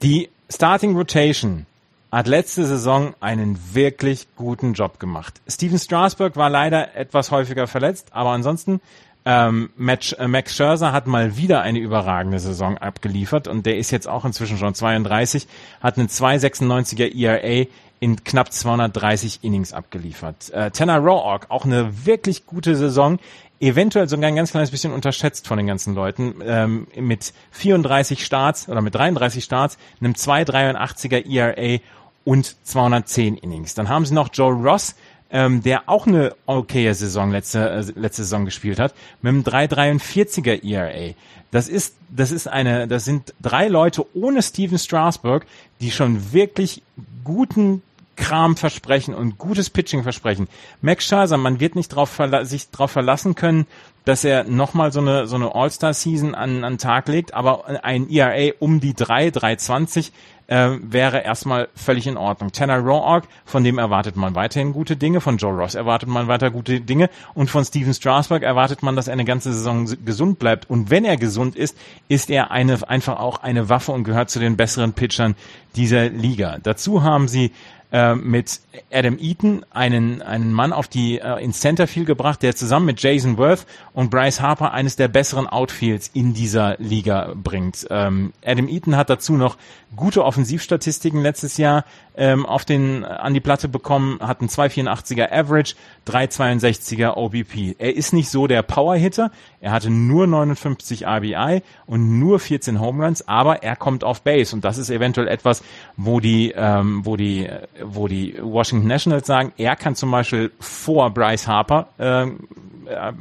[0.05, 1.65] Die Starting Rotation
[2.13, 5.41] hat letzte Saison einen wirklich guten Job gemacht.
[5.49, 8.83] Steven Strasburg war leider etwas häufiger verletzt, aber ansonsten
[9.25, 13.93] ähm, Max, äh, Max Scherzer hat mal wieder eine überragende Saison abgeliefert und der ist
[13.93, 15.47] jetzt auch inzwischen schon 32,
[15.81, 17.67] hat einen 2,96er ERA
[17.99, 20.51] in knapp 230 Innings abgeliefert.
[20.51, 23.19] Äh, Tanner Roark, auch eine wirklich gute Saison,
[23.61, 28.69] eventuell sogar ein ganz kleines bisschen unterschätzt von den ganzen Leuten, ähm, mit 34 Starts
[28.69, 31.81] oder mit 33 Starts, einem 2,83er ERA
[32.25, 33.75] und 210 Innings.
[33.75, 34.95] Dann haben sie noch Joe Ross,
[35.31, 40.65] ähm, der auch eine okaye Saison letzte, äh, letzte Saison gespielt hat, mit einem 3,43er
[40.65, 41.15] ERA.
[41.51, 45.47] Das ist, das ist eine, das sind drei Leute ohne Steven Strasburg,
[45.81, 46.83] die schon wirklich
[47.23, 47.83] guten
[48.17, 50.49] Kram versprechen und gutes Pitching versprechen.
[50.81, 53.67] Max Scherzer, man wird nicht drauf sich darauf verlassen können,
[54.05, 58.53] dass er nochmal so eine, so eine All-Star-Season an, an Tag legt, aber ein ERA
[58.59, 60.13] um die 3, 320
[60.47, 62.53] äh, wäre erstmal völlig in Ordnung.
[62.53, 66.51] Tanner Roark, von dem erwartet man weiterhin gute Dinge, von Joe Ross erwartet man weiter
[66.51, 70.69] gute Dinge und von Steven Strasburg erwartet man, dass er eine ganze Saison gesund bleibt.
[70.69, 71.77] Und wenn er gesund ist,
[72.09, 75.35] ist er eine, einfach auch eine Waffe und gehört zu den besseren Pitchern
[75.77, 76.59] dieser Liga.
[76.63, 77.53] Dazu haben sie
[77.95, 78.61] äh, mit
[78.93, 83.39] Adam Eaton einen, einen Mann auf die äh, ins Centerfield gebracht, der zusammen mit Jason
[83.39, 87.87] Worth und Bryce Harper eines der besseren Outfields in dieser Liga bringt.
[87.91, 89.57] Ähm, Adam Eaton hat dazu noch
[89.95, 91.85] gute Offensivstatistiken letztes Jahr
[92.17, 95.77] ähm, auf den an die Platte bekommen, hat einen 284er Average,
[96.09, 97.77] 362er OBP.
[97.79, 99.31] Er ist nicht so der Powerhitter,
[99.65, 104.55] er hatte nur 59 RBI und nur 14 Home Runs, aber er kommt auf Base
[104.55, 105.65] und das ist eventuell etwas,
[105.97, 107.49] wo die ähm, wo die
[107.83, 112.41] wo die Washington Nationals sagen, er kann zum Beispiel vor Bryce Harper ähm,
[112.85, 113.13] äh,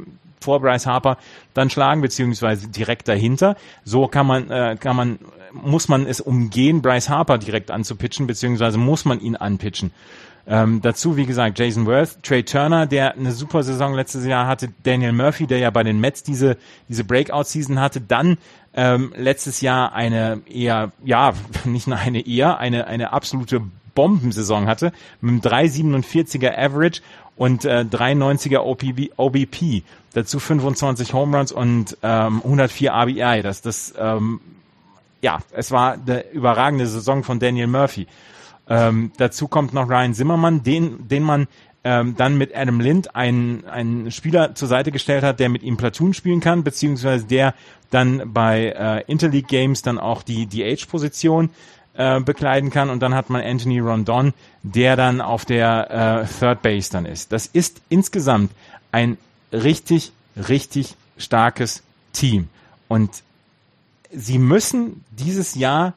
[0.42, 1.18] vor Bryce Harper
[1.54, 3.56] dann schlagen, beziehungsweise direkt dahinter.
[3.86, 5.20] So kann man, äh, kann man,
[5.54, 9.92] muss man es umgehen, Bryce Harper direkt anzupitchen, beziehungsweise muss man ihn anpitchen.
[10.46, 14.70] Ähm, dazu, wie gesagt, Jason Worth, Trey Turner, der eine super Saison letztes Jahr hatte,
[14.84, 16.58] Daniel Murphy, der ja bei den Mets diese,
[16.90, 18.38] diese Breakout-Season hatte, dann
[18.74, 21.34] ähm, letztes Jahr eine eher, ja,
[21.64, 23.62] nicht nur eine eher, eine, eine absolute
[23.96, 24.92] Bombensaison hatte,
[25.22, 27.02] mit einem 3,47er Average
[27.36, 29.84] und äh, 3,90er OPB, OBP.
[30.14, 33.42] Dazu 25 Home Runs und ähm, 104 RBI.
[33.42, 34.42] Das, das, ähm,
[35.22, 38.08] ja, es war eine überragende Saison von Daniel Murphy.
[38.70, 41.48] Ähm, dazu kommt noch Ryan Zimmermann, den, den man
[41.84, 45.78] ähm, dann mit Adam Lind einen, einen Spieler zur Seite gestellt hat, der mit ihm
[45.78, 47.54] Platoon spielen kann, beziehungsweise der
[47.90, 51.50] dann bei äh, Interleague Games dann auch die DH-Position
[51.96, 52.90] äh, bekleiden kann.
[52.90, 54.34] Und dann hat man Anthony Rondon,
[54.64, 57.32] der dann auf der äh, Third Base dann ist.
[57.32, 58.52] Das ist insgesamt
[58.92, 59.18] ein
[59.52, 61.84] richtig, richtig starkes
[62.14, 62.48] Team.
[62.88, 63.24] Und
[64.12, 65.94] sie müssen dieses Jahr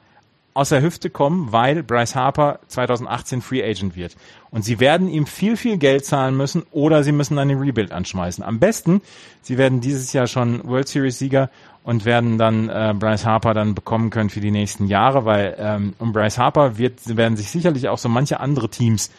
[0.57, 4.17] aus der Hüfte kommen, weil Bryce Harper 2018 Free Agent wird.
[4.51, 7.93] Und sie werden ihm viel, viel Geld zahlen müssen oder sie müssen dann den Rebuild
[7.93, 8.43] anschmeißen.
[8.43, 9.03] Am besten,
[9.43, 11.51] sie werden dieses Jahr schon World Series Sieger
[11.85, 15.95] und werden dann äh, Bryce Harper dann bekommen können für die nächsten Jahre, weil ähm,
[15.99, 19.11] um Bryce Harper wird, werden sich sicherlich auch so manche andere Teams,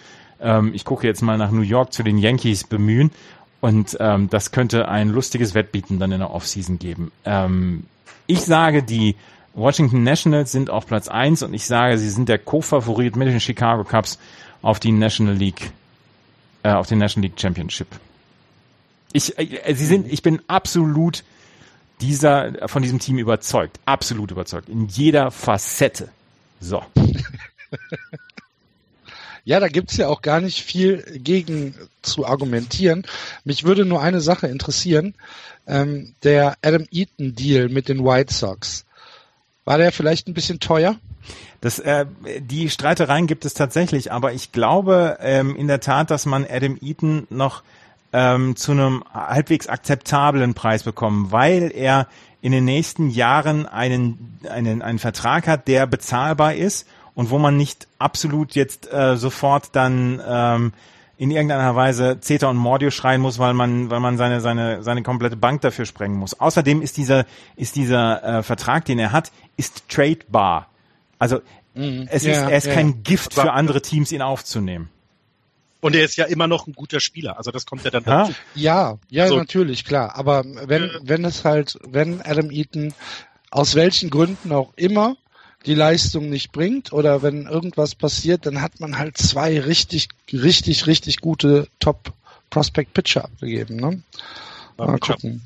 [0.41, 3.11] ähm, ich gucke jetzt mal nach New York zu den Yankees bemühen
[3.61, 7.11] und ähm, das könnte ein lustiges Wettbieten dann in der Offseason geben.
[7.25, 7.83] Ähm,
[8.27, 9.15] ich sage, die
[9.57, 13.39] Washington Nationals sind auf Platz eins und ich sage, sie sind der Co-Favorit mit den
[13.39, 14.19] Chicago Cubs
[14.61, 15.71] auf die National League,
[16.61, 17.87] äh, auf den National League Championship.
[19.13, 21.23] Ich, äh, sie sind, ich bin absolut
[22.01, 23.79] dieser, von diesem Team überzeugt.
[23.85, 24.69] Absolut überzeugt.
[24.69, 26.09] In jeder Facette.
[26.59, 26.83] So.
[29.43, 33.05] Ja, da gibt's ja auch gar nicht viel gegen zu argumentieren.
[33.45, 35.13] Mich würde nur eine Sache interessieren.
[35.65, 38.83] Ähm, der Adam Eaton Deal mit den White Sox.
[39.67, 40.95] War der vielleicht ein bisschen teuer?
[41.59, 42.05] Das, äh,
[42.39, 46.77] die Streitereien gibt es tatsächlich, aber ich glaube ähm, in der Tat, dass man Adam
[46.81, 47.63] Eaton noch
[48.13, 52.07] ähm, zu einem halbwegs akzeptablen Preis bekommen, weil er
[52.41, 57.57] in den nächsten Jahren einen, einen, einen Vertrag hat, der bezahlbar ist und wo man
[57.57, 60.71] nicht absolut jetzt äh, sofort dann ähm,
[61.17, 65.03] in irgendeiner Weise Zeta und Mordio schreien muss, weil man, weil man seine, seine, seine
[65.03, 66.39] komplette Bank dafür sprengen muss.
[66.39, 70.69] Außerdem ist dieser, ist dieser äh, Vertrag, den er hat, ist tradebar.
[71.17, 71.41] Also
[71.73, 72.07] mhm.
[72.11, 74.89] es ja, ist, er ist ja, kein Gift für andere Teams, ihn aufzunehmen.
[75.79, 77.37] Und er ist ja immer noch ein guter Spieler.
[77.37, 78.33] Also das kommt ja dann dazu.
[78.55, 80.15] Ja, ja, also, natürlich, klar.
[80.15, 82.93] Aber wenn, wenn es halt, wenn Adam Eaton
[83.51, 85.17] aus welchen Gründen auch immer
[85.67, 90.87] die Leistung nicht bringt oder wenn irgendwas passiert, dann hat man halt zwei richtig, richtig,
[90.87, 92.13] richtig gute Top
[92.49, 93.75] Prospect Pitcher abgegeben.
[93.75, 94.01] Ne?
[94.77, 95.41] Mal gucken.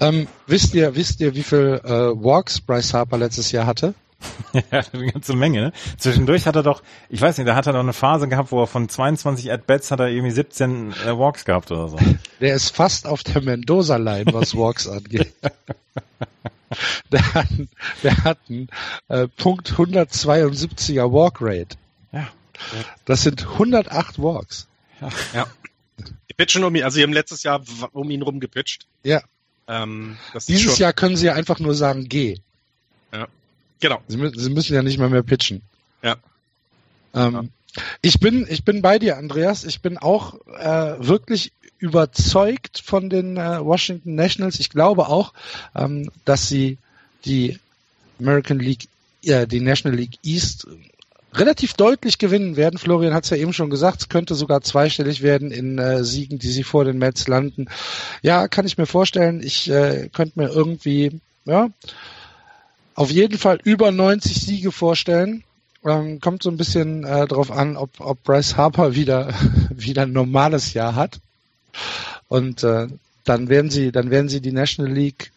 [0.00, 3.94] Ähm, wisst ihr, wisst ihr, wie viel äh, Walks Bryce Harper letztes Jahr hatte?
[4.70, 5.60] ja, eine ganze Menge.
[5.60, 5.72] Ne?
[5.98, 8.60] Zwischendurch hat er doch, ich weiß nicht, da hat er doch eine Phase gehabt, wo
[8.60, 11.98] er von 22 At-Bats hat er irgendwie 17 äh, Walks gehabt oder so.
[12.40, 15.32] Der ist fast auf der Mendoza-Line, was Walks angeht.
[17.10, 17.48] der hat,
[18.02, 18.68] der hat einen
[19.08, 21.76] äh, Punkt 172er Walk Rate.
[22.12, 22.28] Ja.
[23.04, 24.66] Das sind 108 Walks.
[25.00, 25.08] Ja.
[25.34, 25.46] ja.
[26.30, 27.62] Die pitchen um ihn, also sie haben letztes Jahr
[27.92, 28.86] um ihn rum gepitcht.
[29.02, 29.22] Ja.
[29.68, 30.16] Ähm,
[30.48, 32.38] Dieses Jahr können sie ja einfach nur sagen, geh.
[33.82, 34.00] Genau.
[34.06, 35.60] Sie, sie müssen ja nicht mal mehr pitchen.
[36.02, 36.16] Ja.
[37.14, 37.44] Ähm, ja.
[38.00, 39.64] Ich bin, ich bin bei dir, Andreas.
[39.64, 44.60] Ich bin auch äh, wirklich überzeugt von den äh, Washington Nationals.
[44.60, 45.32] Ich glaube auch,
[45.74, 46.78] ähm, dass sie
[47.24, 47.58] die
[48.20, 48.88] American League,
[49.24, 50.68] äh, die National League East
[51.34, 52.78] relativ deutlich gewinnen werden.
[52.78, 56.38] Florian hat es ja eben schon gesagt, es könnte sogar zweistellig werden in äh, Siegen,
[56.38, 57.66] die sie vor den Mets landen.
[58.22, 59.42] Ja, kann ich mir vorstellen.
[59.42, 61.68] Ich äh, könnte mir irgendwie, ja,
[62.94, 65.44] auf jeden Fall über 90 Siege vorstellen.
[65.84, 69.34] Ähm, kommt so ein bisschen äh, drauf an, ob, ob Bryce Harper wieder,
[69.70, 71.20] wieder ein normales Jahr hat.
[72.28, 72.86] Und äh,
[73.24, 75.32] dann werden sie, dann werden sie die National League,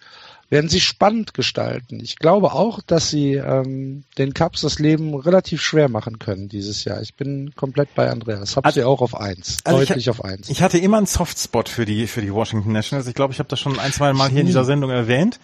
[0.49, 1.99] werden sie spannend gestalten.
[1.99, 6.83] Ich glaube auch, dass sie ähm, den Cubs das Leben relativ schwer machen können dieses
[6.83, 7.01] Jahr.
[7.01, 8.55] Ich bin komplett bei Andreas.
[8.55, 10.49] Hab also, sie auch auf eins, also deutlich ich, auf eins.
[10.49, 13.07] Ich hatte immer einen Softspot für die für die Washington Nationals.
[13.07, 15.39] Ich glaube, ich habe das schon ein, zwei Mal hier in dieser Sendung erwähnt.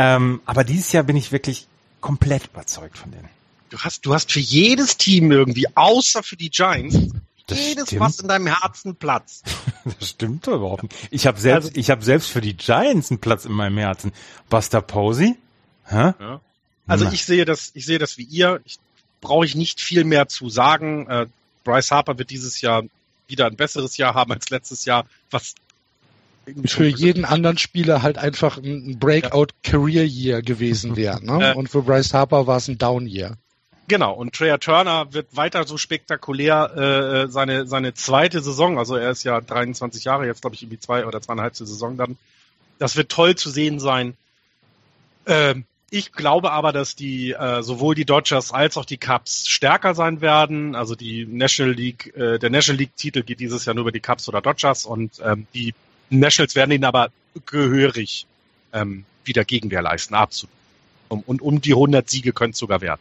[0.00, 1.66] Ähm, aber dieses Jahr bin ich wirklich
[2.00, 3.28] komplett überzeugt von denen.
[3.70, 6.96] Du hast, du hast für jedes Team irgendwie, außer für die Giants,
[7.48, 8.02] das jedes stimmt.
[8.02, 9.42] was in deinem Herzen Platz.
[9.98, 10.94] Das stimmt doch überhaupt nicht.
[11.10, 14.12] Ich habe selbst, also, ich habe selbst für die Giants einen Platz in meinem Herzen.
[14.50, 15.34] Buster Posey?
[15.86, 16.12] Hä?
[16.20, 16.40] Ja.
[16.86, 17.12] Also Na.
[17.12, 18.60] ich sehe das, ich sehe das wie ihr.
[18.66, 18.78] Ich
[19.22, 21.06] brauche ich nicht viel mehr zu sagen.
[21.08, 21.26] Äh,
[21.64, 22.84] Bryce Harper wird dieses Jahr
[23.28, 25.54] wieder ein besseres Jahr haben als letztes Jahr, was
[26.66, 31.24] für jeden anderen Spieler halt einfach ein Breakout-Career-Year gewesen wäre.
[31.24, 31.54] Ne?
[31.54, 33.36] Und für Bryce Harper war es ein Down-Year.
[33.88, 39.10] Genau, und Treya Turner wird weiter so spektakulär äh, seine, seine zweite Saison, also er
[39.10, 42.18] ist ja 23 Jahre, jetzt glaube ich irgendwie zwei oder zweieinhalb Saison dann.
[42.78, 44.14] Das wird toll zu sehen sein.
[45.26, 49.94] Ähm, ich glaube aber, dass die äh, sowohl die Dodgers als auch die Cubs stärker
[49.94, 50.74] sein werden.
[50.74, 54.00] Also die National League, äh, der National League Titel geht dieses Jahr nur über die
[54.00, 55.74] Cubs oder Dodgers und ähm, die
[56.10, 57.10] Nationals werden ihn aber
[57.46, 58.26] gehörig
[58.72, 60.54] ähm, wieder Gegenwehr leisten, absolut.
[61.08, 63.00] Um, und um die 100 Siege können es sogar werden.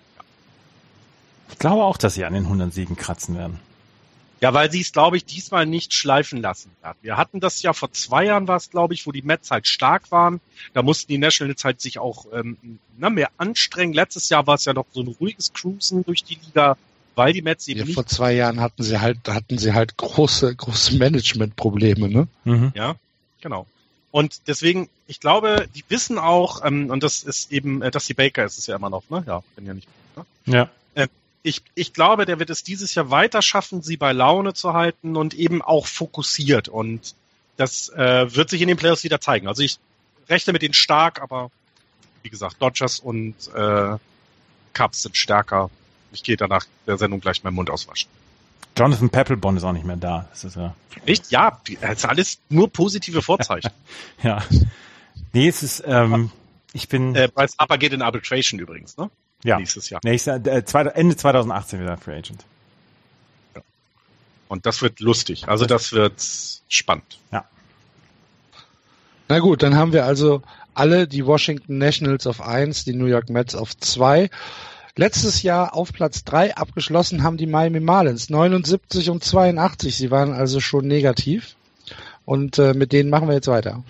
[1.49, 3.60] Ich glaube auch, dass sie an den 100 Siegen kratzen werden.
[4.39, 6.97] Ja, weil sie es, glaube ich, diesmal nicht schleifen lassen werden.
[7.01, 9.68] Wir hatten das ja vor zwei Jahren, war es, glaube ich, wo die Mets halt
[9.68, 10.39] stark waren.
[10.74, 13.93] Da mussten die Nationals halt sich auch ähm, na, mehr anstrengen.
[13.93, 16.78] Letztes Jahr war es ja noch so ein ruhiges Cruisen durch die Liga,
[17.18, 17.95] weil die Mets eben ja, nicht.
[17.95, 22.28] Vor zwei Jahren hatten sie halt, hatten sie halt große, große Managementprobleme, ne?
[22.43, 22.72] Mhm.
[22.76, 22.95] Ja,
[23.41, 23.65] genau.
[24.11, 28.13] Und deswegen, ich glaube, die wissen auch, ähm, und das ist eben, äh, dass die
[28.13, 29.24] Baker ist es ja immer noch, ne?
[29.26, 29.88] Ja, bin ja nicht.
[30.15, 30.26] Ne?
[30.45, 30.70] Ja.
[30.93, 31.07] Äh,
[31.41, 35.15] ich, ich glaube, der wird es dieses Jahr weiter schaffen, sie bei Laune zu halten
[35.18, 36.68] und eben auch fokussiert.
[36.70, 37.15] Und
[37.57, 39.47] das äh, wird sich in den Playoffs wieder zeigen.
[39.47, 39.80] Also ich
[40.30, 41.49] rechne mit denen stark, aber
[42.22, 43.97] wie gesagt, Dodgers und äh,
[44.74, 45.72] Cubs sind stärker.
[46.12, 48.10] Ich gehe danach der Sendung gleich meinen Mund auswaschen.
[48.78, 50.28] Jonathan Peppelbond ist auch nicht mehr da.
[50.30, 50.76] Das ist ja.
[51.05, 51.32] Echt?
[51.32, 53.72] Ja, das ist alles nur positive Vorzeichen.
[54.24, 54.43] ja.
[55.34, 56.32] Nee, es ist, ähm,
[56.74, 57.16] ich bin.
[57.16, 59.10] Äh, Bryce Harper geht in Arbitration übrigens, ne?
[59.43, 59.58] Ja.
[59.58, 60.01] Nächstes Jahr.
[60.03, 62.45] Nächster, äh, zwei, Ende 2018 wieder Free Agent.
[63.55, 63.62] Ja.
[64.47, 65.47] Und das wird lustig.
[65.47, 66.24] Also das wird
[66.70, 67.20] spannend.
[67.32, 67.45] Ja.
[69.28, 70.41] Na gut, dann haben wir also
[70.74, 74.30] alle die Washington Nationals auf eins, die New York Mets auf zwei.
[74.98, 79.95] Letztes Jahr auf Platz drei abgeschlossen haben die Miami Marlins 79 und 82.
[79.95, 81.56] Sie waren also schon negativ.
[82.26, 83.84] Und äh, mit denen machen wir jetzt weiter.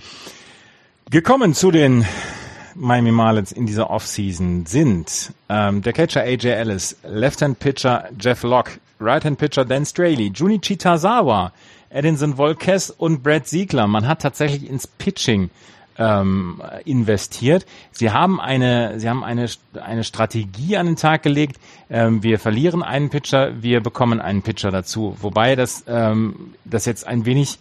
[1.09, 2.05] Gekommen zu den
[2.75, 8.73] Miami Marlins in dieser Offseason sind ähm, der Catcher AJ Ellis, Left-Hand Pitcher Jeff Locke,
[8.99, 11.53] Right-Hand Pitcher Dan Straley, Junichi Tazawa,
[11.89, 13.87] Edinson Volquez und Brad Siegler.
[13.87, 15.51] Man hat tatsächlich ins Pitching
[15.97, 17.65] ähm, investiert.
[17.91, 19.47] Sie haben eine, sie haben eine,
[19.81, 21.57] eine Strategie an den Tag gelegt.
[21.89, 25.17] Ähm, wir verlieren einen Pitcher, wir bekommen einen Pitcher dazu.
[25.21, 27.59] Wobei das, ähm, das jetzt ein wenig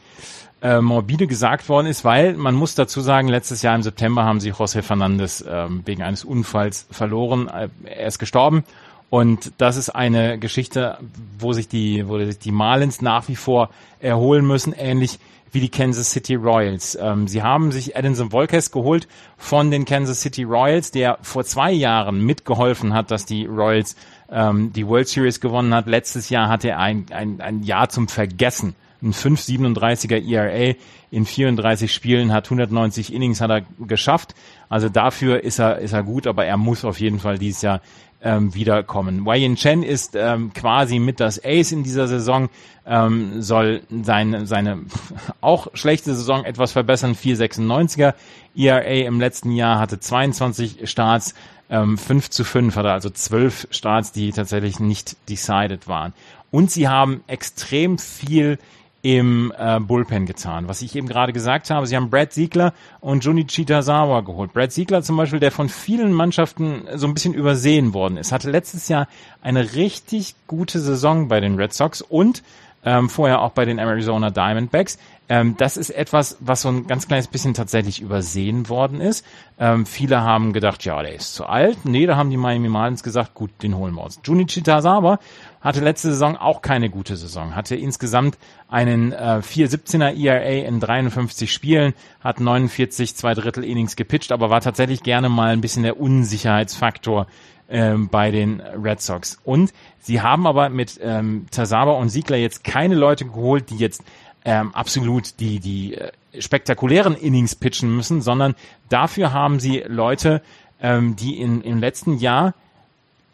[0.62, 4.41] äh, morbide gesagt worden ist, weil man muss dazu sagen, letztes Jahr im September haben
[4.41, 7.49] sie José Fernandes ähm, wegen eines Unfalls verloren.
[7.49, 8.64] Äh, er ist gestorben.
[9.09, 10.99] Und das ist eine Geschichte,
[11.39, 15.19] wo sich die, wo sich die Marlins nach wie vor erholen müssen, ähnlich
[15.53, 16.99] wie die Kansas City Royals.
[17.01, 21.73] Ähm, sie haben sich Edinson Volquez geholt von den Kansas City Royals, der vor zwei
[21.73, 23.97] Jahren mitgeholfen hat, dass die Royals
[24.31, 25.87] ähm, die World Series gewonnen hat.
[25.87, 28.75] Letztes Jahr hatte er ein, ein, ein Jahr zum Vergessen.
[29.03, 30.75] Ein 5,37er ERA
[31.11, 34.35] in 34 Spielen, hat 190 Innings hat er geschafft.
[34.69, 37.81] Also dafür ist er, ist er gut, aber er muss auf jeden Fall dieses Jahr
[38.27, 39.24] ähm, wiederkommen.
[39.24, 42.49] Yin Chen ist ähm, quasi mit das Ace in dieser Saison,
[42.85, 44.81] ähm, soll seine, seine
[45.41, 47.14] auch schlechte Saison etwas verbessern.
[47.14, 48.14] 4,96er
[48.57, 51.35] ERA im letzten Jahr hatte 22 Starts,
[51.70, 56.12] ähm, 5 zu 5 hatte also 12 Starts, die tatsächlich nicht decided waren.
[56.51, 58.59] Und sie haben extrem viel
[59.03, 60.69] im äh, Bullpen getan.
[60.69, 64.53] Was ich eben gerade gesagt habe, sie haben Brad Siegler und Junichi Tazawa geholt.
[64.53, 68.51] Brad Siegler zum Beispiel, der von vielen Mannschaften so ein bisschen übersehen worden ist, hatte
[68.51, 69.07] letztes Jahr
[69.43, 72.43] eine richtig gute Saison bei den Red Sox und
[72.85, 74.99] ähm, vorher auch bei den Arizona Diamondbacks.
[75.29, 79.24] Ähm, das ist etwas, was so ein ganz kleines bisschen tatsächlich übersehen worden ist.
[79.59, 81.85] Ähm, viele haben gedacht, ja, der ist zu alt.
[81.85, 84.20] Nee, da haben die Miami Marlins gesagt, gut, den holen wir uns.
[84.24, 85.18] Junichi Tazawa
[85.61, 91.53] hatte letzte Saison auch keine gute Saison, hatte insgesamt einen äh, 4,17er ERA in 53
[91.53, 95.99] Spielen, hat 49 zwei Drittel Innings gepitcht, aber war tatsächlich gerne mal ein bisschen der
[95.99, 97.27] Unsicherheitsfaktor
[97.68, 99.39] ähm, bei den Red Sox.
[99.43, 104.05] Und sie haben aber mit ähm, Tazawa und Siegler jetzt keine Leute geholt, die jetzt
[104.47, 108.55] ähm, absolut die, die äh, spektakulären Innings pitchen müssen, sondern
[108.89, 110.41] dafür haben sie Leute,
[110.81, 112.55] ähm, die in, im letzten Jahr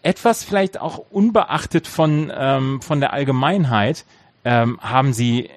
[0.03, 4.07] etwas vielleicht auch unbeachtet von, ähm, von der Allgemeinheit,
[4.47, 5.51] ähm, haben sie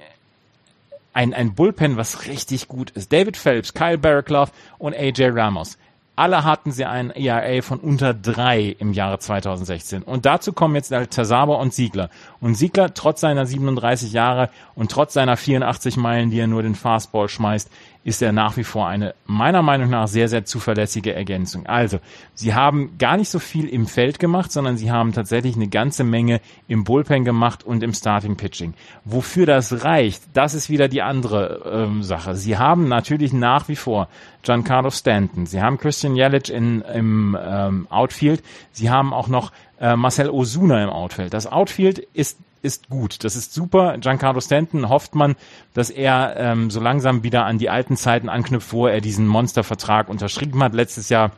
[1.13, 3.13] ein, ein Bullpen, was richtig gut ist.
[3.13, 5.77] David Phelps, Kyle Barraclough und AJ Ramos.
[6.15, 10.01] Alle hatten sie ein ERA von unter drei im Jahre 2016.
[10.01, 12.09] Und dazu kommen jetzt Tazawa und Siegler.
[12.39, 16.75] Und Siegler, trotz seiner 37 Jahre und trotz seiner 84 Meilen, die er nur den
[16.75, 17.69] Fastball schmeißt,
[18.05, 21.65] ist er nach wie vor eine meiner Meinung nach sehr, sehr zuverlässige Ergänzung.
[21.65, 21.99] Also,
[22.35, 26.03] sie haben gar nicht so viel im Feld gemacht, sondern sie haben tatsächlich eine ganze
[26.03, 28.75] Menge im Bullpen gemacht und im Starting Pitching.
[29.05, 32.35] Wofür das reicht, das ist wieder die andere ähm, Sache.
[32.35, 34.07] Sie haben natürlich nach wie vor
[34.43, 39.95] Giancarlo Stanton, sie haben Christian Jelic in, im ähm, Outfield, sie haben auch noch äh,
[39.95, 41.33] Marcel Osuna im Outfield.
[41.33, 43.23] Das Outfield ist ist gut.
[43.23, 43.97] Das ist super.
[43.97, 45.35] Giancarlo Stanton hofft man,
[45.73, 50.09] dass er ähm, so langsam wieder an die alten Zeiten anknüpft, wo er diesen Monstervertrag
[50.09, 50.73] unterschrieben hat.
[50.73, 51.31] Letztes Jahr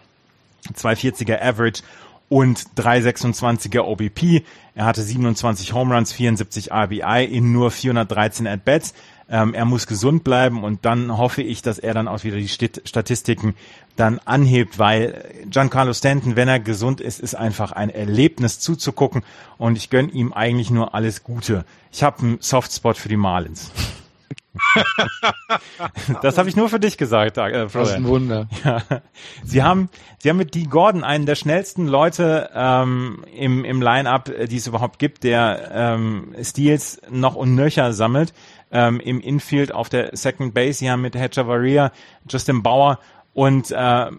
[0.74, 1.84] 240er Average
[2.30, 4.44] und 326er OBP.
[4.76, 8.94] Er hatte 27 Home Runs, 74 RBI in nur 413 At-Bats.
[9.30, 12.48] Ähm, er muss gesund bleiben und dann hoffe ich, dass er dann auch wieder die
[12.48, 13.56] Statistiken
[13.98, 19.24] dann anhebt, weil Giancarlo Stanton, wenn er gesund ist, ist einfach ein Erlebnis zuzugucken
[19.58, 21.66] und ich gönne ihm eigentlich nur alles Gute.
[21.92, 23.72] Ich habe einen Softspot für die Marlins.
[26.22, 27.72] das habe ich nur für dich gesagt, äh, Florian.
[27.72, 28.48] Das ist ein Wunder.
[28.64, 28.82] Ja.
[29.44, 34.32] Sie haben, sie haben mit Dee Gordon einen der schnellsten Leute ähm, im, im Line-Up,
[34.50, 38.34] die es überhaupt gibt, der ähm, Steals noch und nöcher sammelt.
[38.72, 40.80] Ähm, im Infield auf der Second Base.
[40.80, 41.92] Sie haben mit Hedger
[42.30, 43.00] Justin Bauer
[43.34, 44.12] und äh,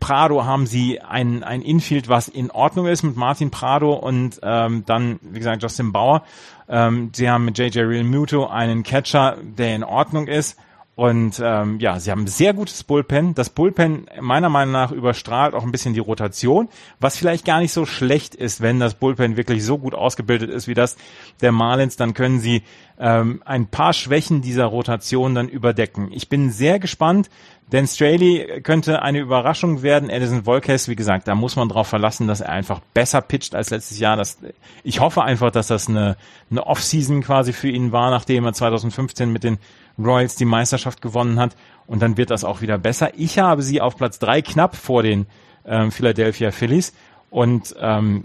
[0.00, 4.84] Prado haben sie ein, ein Infield, was in Ordnung ist mit Martin Prado und ähm,
[4.86, 6.22] dann, wie gesagt, Justin Bauer.
[6.68, 10.58] Ähm, sie haben mit JJ Real Muto einen Catcher, der in Ordnung ist.
[10.98, 13.32] Und ähm, ja, sie haben ein sehr gutes Bullpen.
[13.36, 16.68] Das Bullpen meiner Meinung nach überstrahlt auch ein bisschen die Rotation,
[16.98, 20.66] was vielleicht gar nicht so schlecht ist, wenn das Bullpen wirklich so gut ausgebildet ist
[20.66, 20.96] wie das
[21.40, 21.94] der Marlins.
[21.94, 22.64] Dann können sie
[22.98, 26.08] ähm, ein paar Schwächen dieser Rotation dann überdecken.
[26.10, 27.30] Ich bin sehr gespannt.
[27.70, 30.10] Dan Straley könnte eine Überraschung werden.
[30.10, 33.70] Edison Volquez, wie gesagt, da muss man drauf verlassen, dass er einfach besser pitcht als
[33.70, 34.16] letztes Jahr.
[34.16, 34.38] Das,
[34.82, 36.16] ich hoffe einfach, dass das eine,
[36.50, 39.58] eine Off-Season quasi für ihn war, nachdem er 2015 mit den
[39.98, 41.56] Royals die Meisterschaft gewonnen hat.
[41.86, 43.10] Und dann wird das auch wieder besser.
[43.16, 45.26] Ich habe sie auf Platz drei knapp vor den
[45.66, 46.92] ähm, Philadelphia Phillies
[47.30, 48.24] und ähm,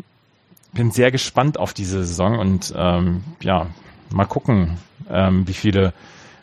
[0.74, 3.68] bin sehr gespannt auf diese Saison und ähm, ja,
[4.12, 4.78] mal gucken,
[5.10, 5.94] ähm, wie viele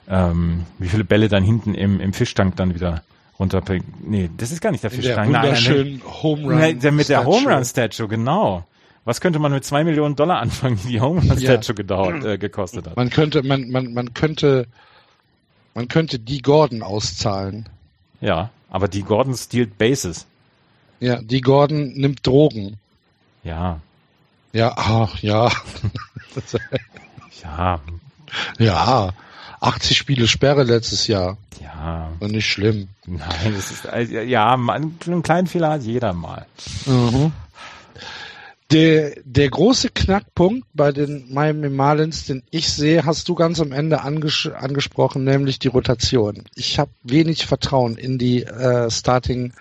[0.08, 3.02] ähm, wie viele Bälle dann hinten im, im Fischtank dann wieder
[3.38, 4.08] runterbringt.
[4.08, 5.30] Nee, das ist gar nicht der Fischtank.
[5.30, 6.80] Der wunderschönen Home Run.
[6.80, 8.64] Der mit der Home Run Statue, genau.
[9.04, 11.74] Was könnte man mit zwei Millionen Dollar anfangen, die die Home Run Statue ja.
[11.74, 12.96] gedauert, äh, gekostet hat?
[12.96, 14.66] Man könnte, man, man, man könnte,
[15.74, 17.68] man könnte die Gordon auszahlen.
[18.20, 20.26] Ja, aber die Gordon stealt Bases.
[21.00, 22.78] Ja, die Gordon nimmt Drogen.
[23.42, 23.80] Ja.
[24.52, 25.50] Ja, ach, ja.
[27.42, 27.80] ja.
[28.58, 29.12] Ja.
[29.60, 31.36] 80 Spiele Sperre letztes Jahr.
[31.60, 32.10] Ja.
[32.20, 32.88] Und nicht schlimm.
[33.06, 36.46] Nein, das ist, ja, einen kleinen Fehler hat jeder mal.
[36.86, 37.32] Mhm.
[38.70, 43.72] Der, der große Knackpunkt bei den Miami Marlins, den ich sehe, hast du ganz am
[43.72, 46.44] Ende anges angesprochen, nämlich die Rotation.
[46.54, 49.54] Ich habe wenig Vertrauen in die äh, Starting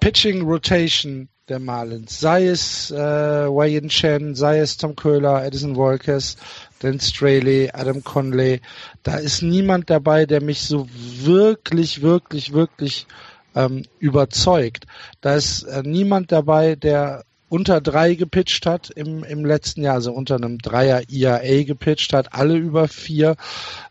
[0.00, 2.20] Pitching Rotation der Marlins.
[2.20, 6.36] Sei es äh, Wayne Chen, sei es Tom Köhler, Edison Volkes,
[6.80, 8.60] Dan Straley, Adam Conley.
[9.02, 13.06] Da ist niemand dabei, der mich so wirklich, wirklich, wirklich
[13.54, 14.84] ähm, überzeugt.
[15.22, 20.10] Da ist äh, niemand dabei, der unter drei gepitcht hat im, im letzten Jahr, also
[20.10, 23.36] unter einem Dreier IAA gepitcht hat, alle über vier.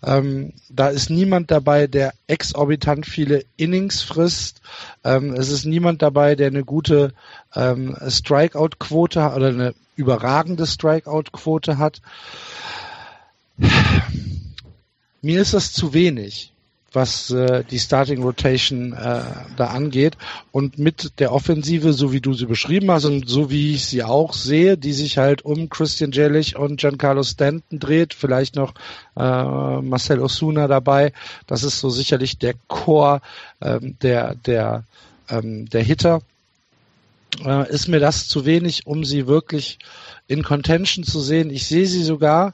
[0.02, 4.62] Ähm, da ist niemand dabei, der exorbitant viele Innings frisst.
[5.04, 7.14] Ähm, es ist niemand dabei, der eine gute
[7.54, 12.02] ähm, Strikeout-Quote oder eine überragende Strikeout-Quote hat.
[15.22, 16.52] Mir ist das zu wenig
[16.94, 19.22] was äh, die Starting Rotation äh,
[19.56, 20.18] da angeht.
[20.52, 24.04] Und mit der Offensive, so wie du sie beschrieben hast und so wie ich sie
[24.04, 28.74] auch sehe, die sich halt um Christian Jellich und Giancarlo Stanton dreht, vielleicht noch
[29.16, 29.22] äh,
[29.82, 31.14] Marcel Osuna dabei.
[31.48, 33.22] Das ist so sicherlich der Chor
[33.62, 34.84] ähm, der, der,
[35.30, 36.22] ähm, der Hitter.
[37.46, 39.80] Äh, ist mir das zu wenig, um sie wirklich
[40.28, 41.50] in Contention zu sehen.
[41.50, 42.54] Ich sehe sie sogar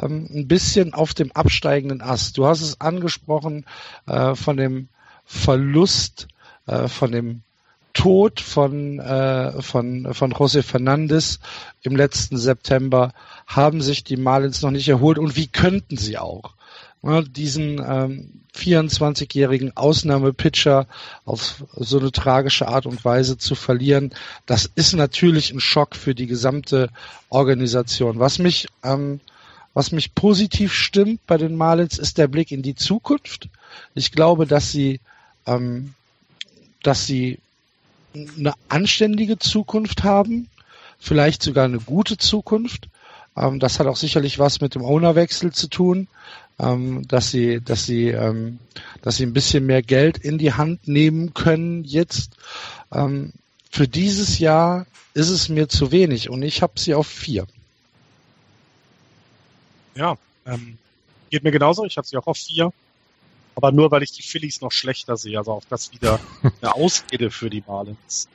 [0.00, 2.38] ähm, ein bisschen auf dem absteigenden Ast.
[2.38, 3.64] Du hast es angesprochen
[4.06, 4.88] äh, von dem
[5.24, 6.28] Verlust,
[6.66, 7.42] äh, von dem
[7.98, 11.40] Tod von, äh, von, von José Fernandes
[11.82, 13.12] im letzten September
[13.46, 16.54] haben sich die Marlins noch nicht erholt und wie könnten sie auch?
[17.02, 20.86] Ja, diesen ähm, 24-jährigen Ausnahmepitcher
[21.24, 24.12] auf so eine tragische Art und Weise zu verlieren,
[24.46, 26.90] das ist natürlich ein Schock für die gesamte
[27.30, 28.18] Organisation.
[28.18, 29.20] Was mich ähm,
[29.74, 33.48] was mich positiv stimmt bei den Marlins ist der Blick in die Zukunft.
[33.94, 35.00] Ich glaube, dass sie,
[35.46, 35.94] ähm,
[36.82, 37.38] dass sie
[38.14, 40.48] eine anständige Zukunft haben,
[40.98, 42.88] vielleicht sogar eine gute Zukunft.
[43.36, 46.08] Ähm, das hat auch sicherlich was mit dem Ownerwechsel zu tun,
[46.58, 48.58] ähm, dass sie, dass sie, ähm,
[49.02, 52.32] dass sie ein bisschen mehr Geld in die Hand nehmen können jetzt.
[52.92, 53.32] Ähm,
[53.70, 57.46] für dieses Jahr ist es mir zu wenig und ich habe sie auf vier.
[59.98, 60.78] Ja, ähm,
[61.28, 61.84] geht mir genauso.
[61.84, 62.72] Ich habe sie auch auf vier.
[63.56, 65.36] Aber nur, weil ich die Phillies noch schlechter sehe.
[65.36, 66.20] Also auch das wieder
[66.62, 68.28] eine Ausrede für die Marlins.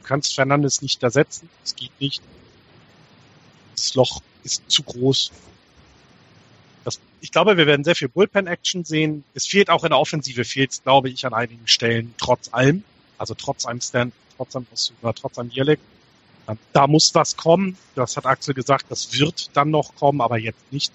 [0.00, 1.48] Du kannst Fernandes nicht ersetzen.
[1.64, 2.20] Es geht nicht.
[3.76, 5.30] Das Loch ist zu groß.
[6.82, 9.22] Das, ich glaube, wir werden sehr viel Bullpen-Action sehen.
[9.34, 12.82] Es fehlt auch in der Offensive, fehlt es, glaube ich, an einigen Stellen, trotz allem.
[13.16, 15.78] Also trotz einem Stand, trotz einem Osuna, trotz einem Jelek.
[16.72, 17.76] Da muss was kommen.
[17.94, 20.92] Das hat Axel gesagt, das wird dann noch kommen, aber jetzt nicht.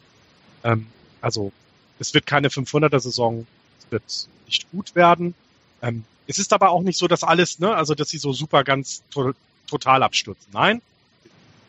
[0.64, 0.88] Ähm,
[1.22, 1.52] also
[2.00, 3.46] es wird keine 500er-Saison,
[3.80, 5.36] es wird nicht gut werden.
[5.82, 8.64] Ähm, es ist aber auch nicht so, dass alles, ne, also dass sie so super
[8.64, 9.34] ganz to
[9.68, 10.48] total abstürzen.
[10.54, 10.82] Nein,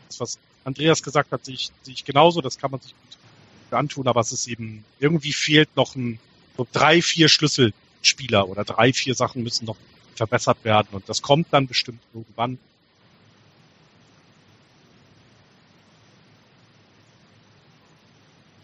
[0.09, 2.41] das, was Andreas gesagt hat, sehe ich, sehe ich genauso.
[2.41, 6.19] Das kann man sich gut antun, aber es ist eben irgendwie fehlt noch ein
[6.57, 9.77] so drei, vier Schlüsselspieler oder drei, vier Sachen müssen noch
[10.15, 12.59] verbessert werden und das kommt dann bestimmt irgendwann.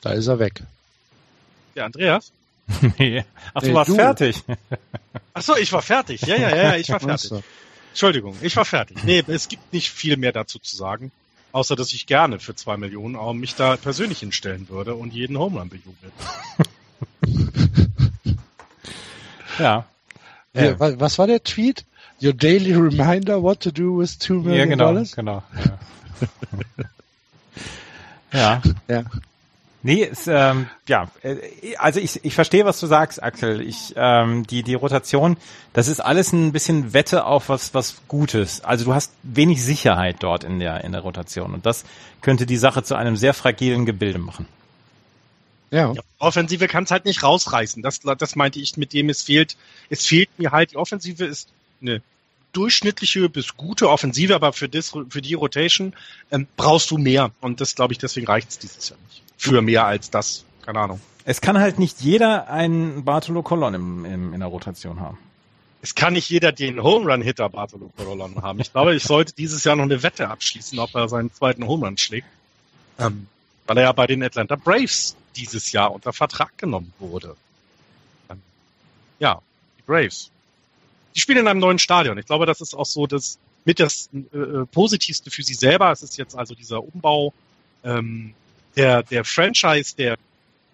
[0.01, 0.63] Da ist er weg.
[1.75, 2.33] Der Andreas?
[2.99, 3.25] nee.
[3.55, 3.95] Ach, du Nee, warst du.
[3.97, 4.43] fertig.
[5.35, 6.23] Ach so, ich war fertig.
[6.23, 7.33] Ja, ja, ja, ich war fertig.
[7.91, 9.03] Entschuldigung, ich war fertig.
[9.05, 11.11] Nee, es gibt nicht viel mehr dazu zu sagen,
[11.53, 15.37] außer dass ich gerne für zwei Millionen auch mich da persönlich hinstellen würde und jeden
[15.39, 16.13] Home Run bejubelt.
[19.59, 19.85] ja.
[20.55, 20.81] Ja, Ja.
[20.81, 21.85] wa- was war der Tweet?
[22.23, 25.17] Your daily reminder what to do with two million Ja, genau, dollars?
[25.17, 25.43] genau.
[28.33, 28.63] Ja.
[28.63, 28.63] ja.
[28.89, 29.03] Ja.
[29.83, 31.37] Nee, es, ähm, ja, äh,
[31.79, 33.63] also ich, ich verstehe, was du sagst, Axel.
[33.63, 35.39] Ich, ähm, die, die Rotation,
[35.73, 38.63] das ist alles ein bisschen Wette auf was, was Gutes.
[38.63, 41.55] Also du hast wenig Sicherheit dort in der, in der Rotation.
[41.55, 41.85] Und das
[42.21, 44.47] könnte die Sache zu einem sehr fragilen Gebilde machen.
[45.71, 45.93] Ja.
[45.95, 47.83] Ja, Offensive kann es halt nicht rausreißen.
[47.83, 49.57] Das, das meinte ich mit dem, es fehlt,
[49.89, 51.49] es fehlt mir halt, die Offensive ist
[51.81, 52.03] eine
[52.53, 55.95] durchschnittliche bis gute Offensive, aber für, das, für die Rotation
[56.31, 57.31] ähm, brauchst du mehr.
[57.41, 59.23] Und das glaube ich, deswegen reicht es dieses Jahr nicht.
[59.41, 60.45] Für mehr als das.
[60.67, 61.01] Keine Ahnung.
[61.25, 65.17] Es kann halt nicht jeder einen Bartolo Colon im, im, in der Rotation haben.
[65.81, 68.61] Es kann nicht jeder den Home Run Hitter Bartolo Colon haben.
[68.61, 71.87] Ich glaube, ich sollte dieses Jahr noch eine Wette abschließen, ob er seinen zweiten Home
[71.87, 72.27] Run schlägt.
[72.99, 73.29] Ähm,
[73.67, 77.35] weil er ja bei den Atlanta Braves dieses Jahr unter Vertrag genommen wurde.
[78.29, 78.43] Ähm,
[79.21, 79.41] ja,
[79.79, 80.31] die Braves.
[81.15, 82.19] Die spielen in einem neuen Stadion.
[82.19, 85.91] Ich glaube, das ist auch so das mit das äh, äh, Positivste für sie selber.
[85.93, 87.33] Es ist jetzt also dieser Umbau
[87.85, 88.35] ähm,
[88.77, 90.17] der, der Franchise, der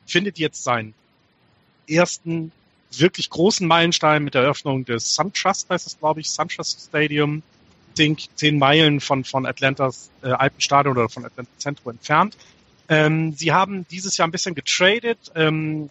[0.07, 0.95] findet jetzt seinen
[1.89, 2.53] ersten
[2.93, 7.43] wirklich großen Meilenstein mit der Eröffnung des SunTrust, heißt es, glaube ich, SunTrust Stadium,
[7.95, 12.37] zehn, zehn Meilen von, von Atlantas äh, alten Stadion oder von Atlanta Centro entfernt.
[12.89, 15.19] Ähm, sie haben dieses Jahr ein bisschen getradet.
[15.35, 15.91] Ähm,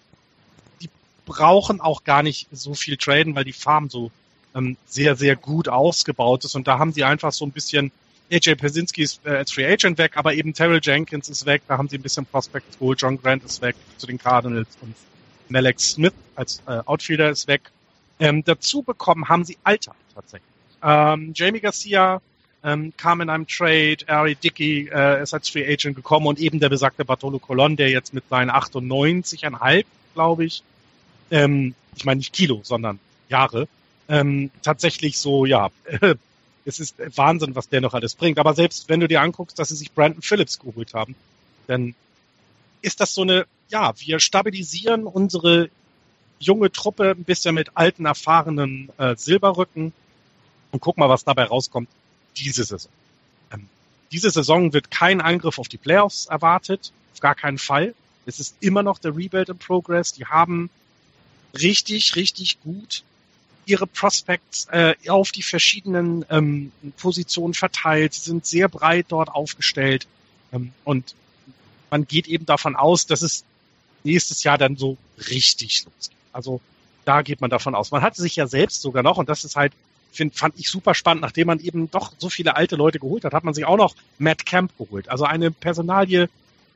[0.81, 0.89] die
[1.25, 4.11] brauchen auch gar nicht so viel traden, weil die Farm so
[4.55, 6.55] ähm, sehr, sehr gut ausgebaut ist.
[6.55, 7.91] Und da haben sie einfach so ein bisschen
[8.31, 11.61] AJ Pesinski ist äh, als Free Agent weg, aber eben Terrell Jenkins ist weg.
[11.67, 13.01] Da haben sie ein bisschen Prospects geholt.
[13.01, 14.95] John Grant ist weg zu den Cardinals und
[15.49, 17.71] Malek Smith als äh, Outfielder ist weg.
[18.19, 20.49] Ähm, dazu bekommen haben sie Alter tatsächlich.
[20.81, 22.21] Ähm, Jamie Garcia
[22.63, 26.59] ähm, kam in einem Trade, Ari Dickey äh, ist als Free Agent gekommen und eben
[26.59, 30.63] der besagte Bartolo Colon, der jetzt mit seinen 98,5, glaube ich,
[31.31, 32.99] ähm, ich meine nicht Kilo, sondern
[33.29, 33.67] Jahre,
[34.07, 35.69] ähm, tatsächlich so, ja,
[36.65, 38.39] es ist Wahnsinn, was der noch alles bringt.
[38.39, 41.15] Aber selbst wenn du dir anguckst, dass sie sich Brandon Phillips geholt haben,
[41.67, 41.95] dann
[42.81, 45.69] ist das so eine, ja, wir stabilisieren unsere
[46.39, 49.93] junge Truppe ein bisschen mit alten, erfahrenen äh, Silberrücken
[50.71, 51.87] und guck mal, was dabei rauskommt
[52.35, 52.91] diese Saison.
[53.51, 53.69] Ähm,
[54.11, 57.95] diese Saison wird kein Angriff auf die Playoffs erwartet, auf gar keinen Fall.
[58.25, 60.13] Es ist immer noch der Rebuild in Progress.
[60.13, 60.69] Die haben
[61.53, 63.03] richtig, richtig gut
[63.65, 70.07] ihre Prospects äh, auf die verschiedenen ähm, Positionen verteilt, Sie sind sehr breit dort aufgestellt
[70.51, 71.15] ähm, und
[71.89, 73.45] man geht eben davon aus, dass es
[74.03, 74.97] nächstes Jahr dann so
[75.29, 76.17] richtig losgeht.
[76.33, 76.61] Also
[77.05, 77.91] da geht man davon aus.
[77.91, 79.73] Man hatte sich ja selbst sogar noch, und das ist halt,
[80.11, 83.33] find, fand ich super spannend, nachdem man eben doch so viele alte Leute geholt hat,
[83.33, 85.09] hat man sich auch noch Matt Camp geholt.
[85.09, 86.29] Also eine Personalie,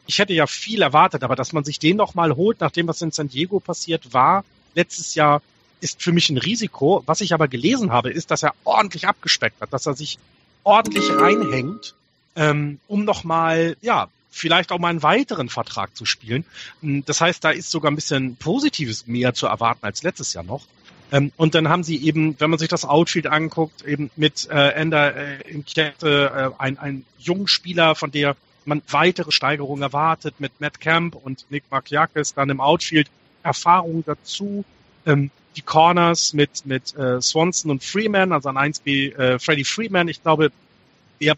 [0.08, 3.02] ich hätte ja viel erwartet, aber dass man sich den noch mal holt, nachdem was
[3.02, 4.44] in San Diego passiert war,
[4.76, 5.42] letztes Jahr,
[5.82, 7.04] ist für mich ein Risiko.
[7.06, 10.18] Was ich aber gelesen habe, ist, dass er ordentlich abgespeckt hat, dass er sich
[10.64, 11.96] ordentlich reinhängt,
[12.36, 16.46] ähm, um nochmal, ja, vielleicht auch mal einen weiteren Vertrag zu spielen.
[16.82, 20.66] Das heißt, da ist sogar ein bisschen Positives mehr zu erwarten als letztes Jahr noch.
[21.12, 24.70] Ähm, und dann haben sie eben, wenn man sich das Outfield anguckt, eben mit äh,
[24.74, 30.36] Ender äh, in Kette äh, ein, ein jungen Spieler, von der man weitere Steigerungen erwartet,
[30.40, 33.10] mit Matt Camp und Nick Markiakis dann im Outfield
[33.42, 34.64] Erfahrung dazu.
[35.06, 40.08] Ähm, die Corners mit, mit äh, Swanson und Freeman, also an 1B äh, Freddie Freeman.
[40.08, 40.52] Ich glaube,
[41.20, 41.36] der,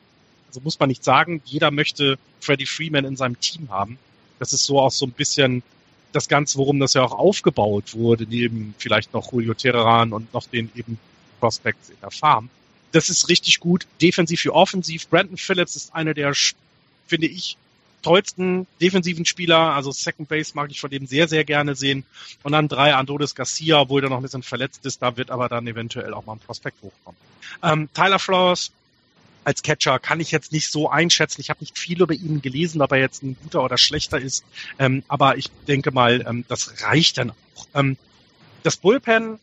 [0.47, 3.97] also muss man nicht sagen, jeder möchte Freddie Freeman in seinem Team haben.
[4.37, 5.63] Das ist so auch so ein bisschen
[6.11, 10.45] das Ganze, worum das ja auch aufgebaut wurde, neben vielleicht noch Julio Terran und noch
[10.45, 10.99] den eben
[11.39, 12.49] Prospects in der Farm.
[12.91, 15.07] Das ist richtig gut, defensiv wie offensiv.
[15.07, 16.33] Brandon Phillips ist einer der,
[17.07, 17.57] finde ich,
[18.01, 22.03] tollsten defensiven Spieler, also Second Base mag ich von dem sehr, sehr gerne sehen.
[22.43, 25.49] Und dann drei Andolis Garcia, obwohl der noch ein bisschen verletzt ist, da wird aber
[25.49, 27.19] dann eventuell auch mal ein Prospekt hochkommen.
[27.63, 28.71] Ähm, Tyler Flowers
[29.43, 31.41] als Catcher kann ich jetzt nicht so einschätzen.
[31.41, 34.45] Ich habe nicht viel über ihn gelesen, ob er jetzt ein guter oder schlechter ist.
[34.77, 37.67] Ähm, aber ich denke mal, ähm, das reicht dann auch.
[37.73, 37.97] Ähm,
[38.63, 39.39] das Bullpen,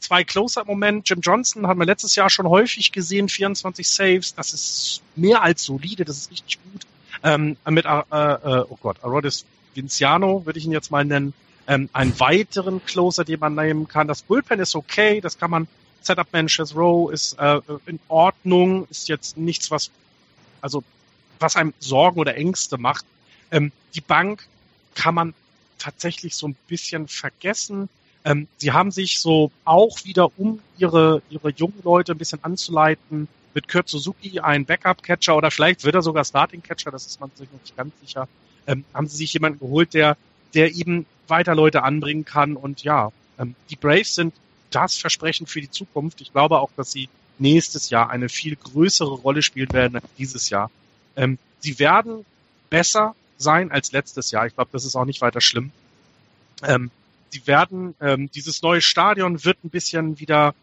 [0.00, 1.08] zwei Closer im Moment.
[1.08, 4.34] Jim Johnson haben wir letztes Jahr schon häufig gesehen, 24 Saves.
[4.34, 6.86] Das ist mehr als solide, das ist richtig gut
[7.22, 9.44] ähm, mit, äh, äh, oh Gott, Arodis
[9.74, 11.34] Vinciano würde ich ihn jetzt mal nennen,
[11.66, 14.08] ähm, einen weiteren Closer, den man nehmen kann.
[14.08, 15.68] Das Bullpen ist okay, das kann man,
[16.02, 19.90] Setup Man Row ist äh, in Ordnung, ist jetzt nichts, was,
[20.60, 20.82] also,
[21.40, 23.04] was einem Sorgen oder Ängste macht.
[23.50, 24.46] Ähm, die Bank
[24.94, 25.34] kann man
[25.78, 27.88] tatsächlich so ein bisschen vergessen.
[28.24, 33.28] Ähm, sie haben sich so auch wieder, um ihre, ihre jungen Leute ein bisschen anzuleiten,
[33.56, 37.50] mit Kurt Suzuki einen Backup-Catcher oder vielleicht wird er sogar Starting-Catcher, das ist man sich
[37.50, 38.28] noch nicht ganz sicher,
[38.66, 40.18] ähm, haben sie sich jemanden geholt, der,
[40.52, 42.54] der eben weiter Leute anbringen kann.
[42.54, 44.34] Und ja, ähm, die Braves sind
[44.70, 46.20] das Versprechen für die Zukunft.
[46.20, 50.50] Ich glaube auch, dass sie nächstes Jahr eine viel größere Rolle spielen werden als dieses
[50.50, 50.70] Jahr.
[51.16, 52.26] Ähm, sie werden
[52.68, 54.46] besser sein als letztes Jahr.
[54.46, 55.70] Ich glaube, das ist auch nicht weiter schlimm.
[56.62, 56.90] Ähm,
[57.30, 60.54] sie werden, ähm, dieses neue Stadion wird ein bisschen wieder,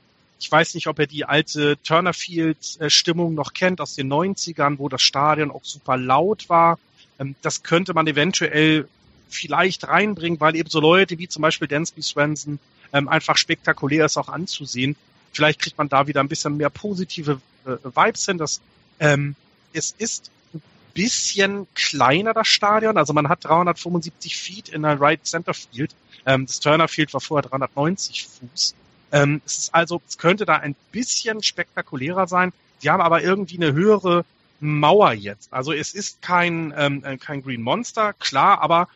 [0.44, 4.78] ich weiß nicht, ob er die alte Turner Field äh, noch kennt aus den 90ern,
[4.78, 6.80] wo das Stadion auch super laut war.
[7.18, 8.90] Ähm, das könnte man eventuell
[9.30, 12.60] vielleicht reinbringen, weil eben so Leute wie zum Beispiel Dansby Swenson
[12.92, 14.98] ähm, einfach spektakulär ist auch anzusehen.
[15.32, 18.38] Vielleicht kriegt man da wieder ein bisschen mehr positive äh, Vibes hin.
[18.38, 18.60] Das,
[19.00, 19.38] ähm,
[19.72, 20.62] es ist ein
[20.94, 22.98] bisschen kleiner, das Stadion.
[22.98, 25.96] Also man hat 375 Feet in der Right Center Field.
[26.26, 28.76] Ähm, das Turner Field war vorher 390 Fuß.
[29.14, 32.52] Ähm, es ist also, es könnte da ein bisschen spektakulärer sein.
[32.82, 34.26] Die haben aber irgendwie eine höhere
[34.60, 35.54] Mauer jetzt.
[35.54, 38.90] Also es ist kein, ähm, äh, kein Green Monster, klar, aber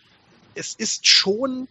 [0.56, 1.68] es ist schon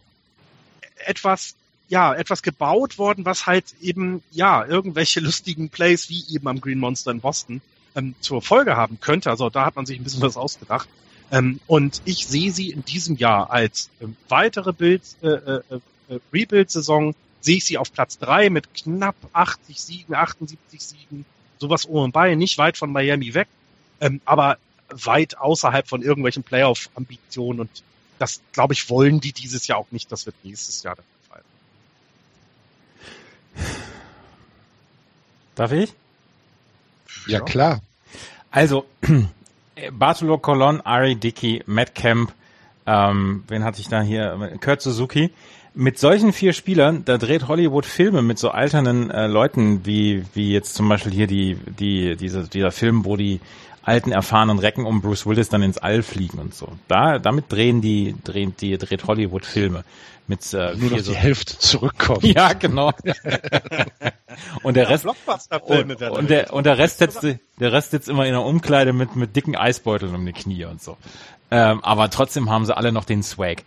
[1.05, 1.55] etwas,
[1.89, 6.79] ja, etwas gebaut worden, was halt eben, ja, irgendwelche lustigen Plays wie eben am Green
[6.79, 7.61] Monster in Boston
[7.95, 9.29] ähm, zur Folge haben könnte.
[9.29, 10.87] Also da hat man sich ein bisschen was ausgedacht.
[11.31, 15.61] Ähm, und ich sehe sie in diesem Jahr als ähm, weitere Bild, äh, äh,
[16.07, 17.13] äh, Rebuild-Saison,
[17.47, 21.25] sehe ich sie auf Platz drei mit knapp 80 Siegen, 78 Siegen,
[21.59, 23.47] sowas um und bei, nicht weit von Miami weg,
[24.01, 24.57] ähm, aber
[24.89, 27.69] weit außerhalb von irgendwelchen Playoff-Ambitionen und
[28.19, 30.11] das, glaube ich, wollen die dieses Jahr auch nicht.
[30.11, 31.41] Das wird nächstes Jahr der Fall.
[35.55, 35.93] Darf ich?
[37.27, 37.81] Ja, klar.
[38.51, 38.87] Also,
[39.91, 42.33] Bartolo Colon, Ari Dickey, Matt Kemp,
[42.87, 44.57] ähm, wen hatte ich da hier?
[44.59, 45.31] Kurt Suzuki.
[45.79, 50.51] Mit solchen vier Spielern, da dreht Hollywood Filme mit so alternden äh, Leuten, wie, wie
[50.51, 53.39] jetzt zum Beispiel hier die, die, diese, dieser Film, wo die
[53.83, 56.69] alten erfahrenen Recken um Bruce Willis dann ins All fliegen und so.
[56.87, 59.83] Da, damit drehen die, drehen die, dreht Hollywood Filme
[60.25, 62.23] mit äh, nur noch so die Hälfte zurückkommt.
[62.23, 62.91] Ja, genau.
[64.63, 68.31] und der Rest und, und der und der Rest sitzt der Rest sitzt immer in
[68.31, 70.97] der Umkleide mit mit dicken Eisbeuteln um die Knie und so.
[71.51, 73.63] Ähm, aber trotzdem haben sie alle noch den Swag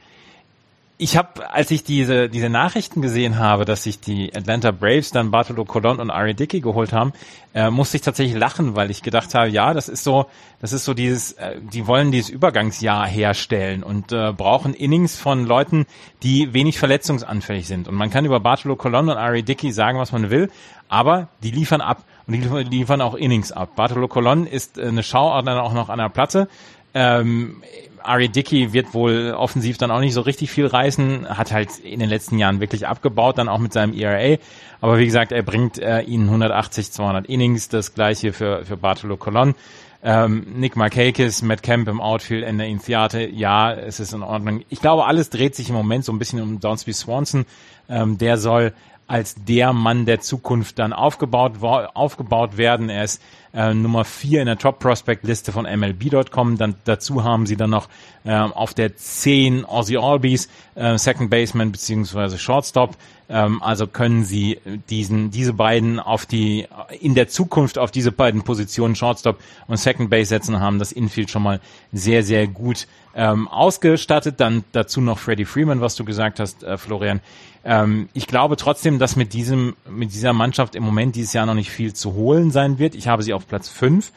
[1.01, 5.31] ich habe, als ich diese, diese Nachrichten gesehen habe, dass sich die Atlanta Braves dann
[5.31, 7.15] Bartolo Colon und Ari Dickey geholt haben,
[7.55, 10.27] äh, musste ich tatsächlich lachen, weil ich gedacht habe, ja, das ist so,
[10.61, 15.47] das ist so dieses, äh, die wollen dieses Übergangsjahr herstellen und äh, brauchen Innings von
[15.47, 15.87] Leuten,
[16.23, 17.89] die wenig verletzungsanfällig sind.
[17.89, 20.51] Und man kann über Bartolo Colon und Ari Dickey sagen, was man will,
[20.91, 23.75] aber die liefern ab und die liefern auch Innings ab.
[23.75, 26.47] Bartolo Colon ist äh, eine Schauart dann auch noch an der Platte.
[26.93, 27.63] Ähm,
[28.03, 32.01] Ari Dickey wird wohl offensiv dann auch nicht so richtig viel reißen, hat halt in
[32.01, 34.39] den letzten Jahren wirklich abgebaut, dann auch mit seinem ERA.
[34.81, 39.17] Aber wie gesagt, er bringt äh, ihnen 180, 200 Innings, das gleiche für, für Bartolo
[39.17, 39.55] Colon.
[40.03, 44.63] Ähm, Nick Markakis, Matt Kemp im Outfield, Ender in Theater, ja, es ist in Ordnung.
[44.71, 47.45] Ich glaube, alles dreht sich im Moment so ein bisschen um Downsby Swanson.
[47.89, 48.73] Ähm, der soll
[49.11, 52.89] als der Mann der Zukunft dann aufgebaut, aufgebaut werden.
[52.89, 53.21] Er ist
[53.55, 56.57] äh, Nummer vier in der Top Prospect Liste von MLB.com.
[56.57, 57.89] Dann dazu haben sie dann noch
[58.25, 62.97] äh, auf der 10 Ozzy Albies, äh, Second Baseman beziehungsweise Shortstop.
[63.31, 64.59] Ähm, also können sie
[64.91, 66.67] diesen, diese beiden auf die,
[67.01, 70.91] in der Zukunft auf diese beiden Positionen Shortstop und Second Base setzen und haben das
[70.91, 71.61] Infield schon mal
[71.93, 74.41] sehr, sehr gut ähm, ausgestattet.
[74.41, 77.21] Dann dazu noch Freddie Freeman, was du gesagt hast, äh, Florian.
[77.65, 81.55] Ähm, ich glaube trotzdem, dass mit diesem, mit dieser Mannschaft im Moment dieses Jahr noch
[81.55, 82.97] nicht viel zu holen sein wird.
[82.97, 84.13] Ich habe sie auf Platz 5.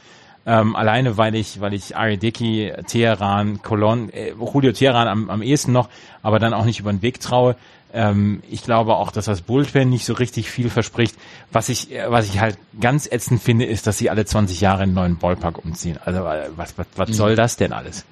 [0.45, 5.71] Ähm, alleine weil ich, weil ich Arideki, Teheran, Colon, äh, Julio Teheran am, am ehesten
[5.71, 5.87] noch,
[6.21, 7.55] aber dann auch nicht über den Weg traue.
[7.93, 11.15] Ähm, ich glaube auch, dass das Bullpen nicht so richtig viel verspricht.
[11.51, 14.83] Was ich, äh, was ich halt ganz ätzend finde, ist, dass sie alle 20 Jahre
[14.83, 15.99] einen neuen Ballpark umziehen.
[16.03, 18.03] Also äh, was, was, was soll das denn alles?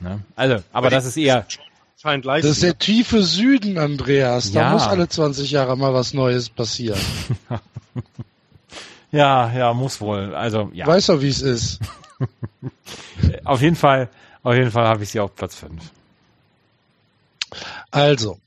[0.00, 0.20] Ne?
[0.34, 1.46] Also, aber das ist eher
[2.00, 2.44] scheint leicht.
[2.44, 4.50] Das ist der tiefe Süden, Andreas.
[4.52, 4.70] Da Ja.
[4.72, 6.98] muss alle 20 Jahre mal was Neues passieren.
[9.12, 10.34] ja, ja, muss wohl.
[10.34, 11.78] Also ja, Weißt du, wie es ist?
[13.44, 14.08] auf jeden Fall,
[14.42, 15.82] auf jeden Fall habe ich sie auf Platz 5.
[17.90, 18.38] Also,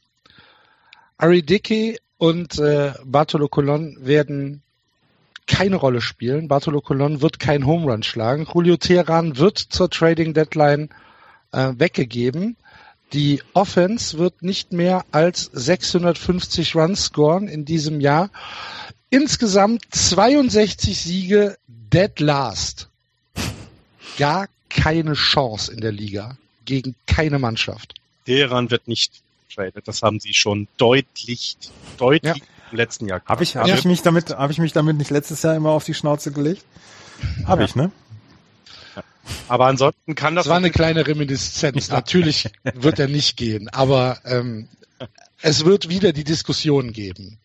[1.24, 4.62] Ari Dickey und äh, Bartolo Colon werden
[5.48, 6.50] keine Rolle spielen.
[6.50, 8.46] Bartolo Colon wird keinen Home Run schlagen.
[8.54, 10.90] Julio Teheran wird zur Trading Deadline
[11.54, 12.58] äh, weggegeben.
[13.14, 18.30] Die Offense wird nicht mehr als 650 Runs scoren in diesem Jahr.
[19.10, 22.90] Insgesamt 62 Siege dead last.
[24.18, 27.94] Gar keine Chance in der Liga gegen keine Mannschaft.
[28.26, 29.23] Teheran wird nicht
[29.54, 29.88] getradet.
[29.88, 31.58] Das haben sie schon deutlich,
[31.98, 32.44] deutlich ja.
[32.72, 33.22] im letzten Jahr.
[33.26, 33.76] Habe ich, hab ja.
[33.76, 36.64] ich mich damit, habe ich mich damit nicht letztes Jahr immer auf die Schnauze gelegt?
[37.46, 37.68] Habe ja.
[37.68, 37.92] ich, ne?
[39.48, 40.46] Aber ansonsten kann das.
[40.46, 41.90] Das war eine kleine Reminiszenz.
[41.90, 44.68] Natürlich wird er nicht gehen, aber ähm,
[45.42, 47.38] es wird wieder die Diskussion geben.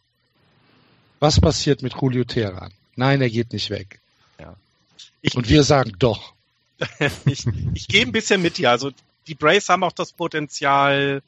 [1.20, 2.72] Was passiert mit Julio Terran?
[2.96, 4.00] Nein, er geht nicht weg.
[4.40, 4.56] Ja.
[5.20, 6.34] Ich, Und wir sagen doch.
[7.26, 7.44] ich,
[7.74, 8.70] ich gehe ein bisschen mit dir.
[8.70, 8.92] Also
[9.26, 11.22] die Braves haben auch das Potenzial,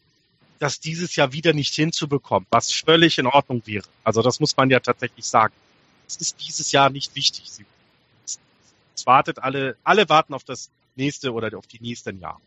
[0.60, 3.86] das dieses Jahr wieder nicht hinzubekommen, was völlig in Ordnung wäre.
[4.04, 5.54] Also das muss man ja tatsächlich sagen.
[6.06, 7.50] Es ist dieses Jahr nicht wichtig.
[8.26, 12.38] Es wartet alle, alle warten auf das nächste oder auf die nächsten Jahre.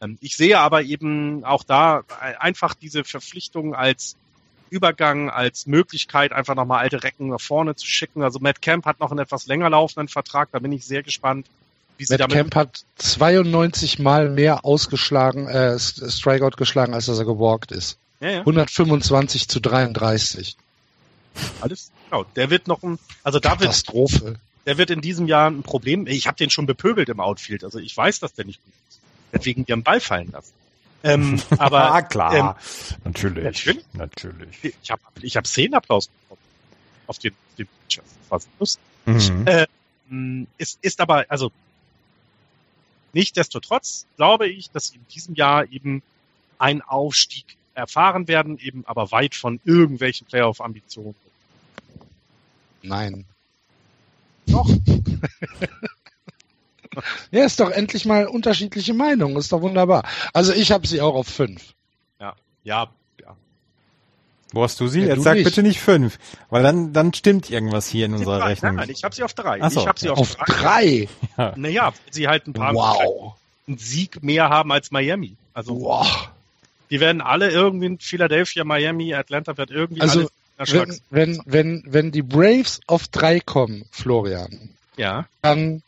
[0.00, 2.04] Ähm, ich sehe aber eben auch da
[2.38, 4.16] einfach diese Verpflichtung als
[4.70, 8.22] Übergang, als Möglichkeit, einfach nochmal alte Recken nach vorne zu schicken.
[8.22, 11.48] Also Matt Camp hat noch einen etwas länger laufenden Vertrag, da bin ich sehr gespannt,
[11.98, 12.28] Matt.
[12.30, 17.98] Camp hat 92 Mal mehr ausgeschlagen, äh, Strikeout geschlagen, als dass er gewalkt ist.
[18.20, 18.38] Ja, ja.
[18.40, 20.56] 125 zu 33.
[21.60, 22.24] Alles, genau.
[22.36, 24.24] Der wird noch ein, also da Katastrophe.
[24.24, 26.06] Wird, der wird in diesem Jahr ein Problem.
[26.06, 29.00] Ich habe den schon bepöbelt im Outfield, also ich weiß, dass der nicht gut ist.
[29.32, 30.52] Deswegen einen Ball fallen lassen.
[31.02, 34.74] Ähm, aber ah, klar, ähm, natürlich, natürlich, natürlich.
[34.82, 36.40] Ich habe ich hab Szenenapplaus bekommen
[37.06, 38.02] auf den, den Pitcher.
[38.28, 38.82] War lustig.
[39.04, 39.46] Mhm.
[39.46, 39.66] Äh,
[40.58, 41.52] ist, ist aber, also
[43.12, 46.02] Nichtsdestotrotz glaube ich, dass sie in diesem Jahr eben
[46.58, 51.14] einen Aufstieg erfahren werden, eben aber weit von irgendwelchen Playoff-Ambitionen.
[52.82, 53.24] Nein.
[54.46, 54.68] Doch.
[57.30, 60.08] ja, ist doch endlich mal unterschiedliche Meinungen, ist doch wunderbar.
[60.32, 61.74] Also ich habe sie auch auf fünf.
[62.20, 62.90] Ja, ja,
[64.56, 65.02] wo hast du sie?
[65.02, 65.44] Ja, Jetzt sag nicht.
[65.44, 66.18] bitte nicht fünf,
[66.50, 68.74] weil dann, dann stimmt irgendwas hier in unserer drei, Rechnung.
[68.76, 69.60] Nein, ich habe sie auf drei.
[69.68, 69.80] So.
[69.80, 71.08] Ich habe sie auf, auf drei.
[71.36, 71.52] drei.
[71.56, 73.34] Naja, sie halt ein paar wow.
[73.68, 75.36] einen Sieg mehr haben als Miami.
[75.54, 76.30] Also wow.
[76.90, 80.28] die werden alle irgendwie in Philadelphia, Miami, Atlanta wird irgendwie also,
[80.58, 85.26] wenn, wenn, wenn, wenn die Braves auf drei kommen, Florian, ja.
[85.42, 85.82] dann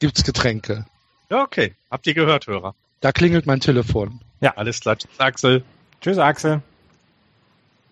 [0.00, 0.86] gibt's Getränke.
[1.30, 1.74] Ja, okay.
[1.90, 2.74] Habt ihr gehört, Hörer?
[3.00, 4.20] Da klingelt mein Telefon.
[4.40, 4.56] Ja.
[4.56, 4.96] Alles klar.
[4.96, 5.62] Tschüss, Axel.
[6.00, 6.62] Tschüss, Axel.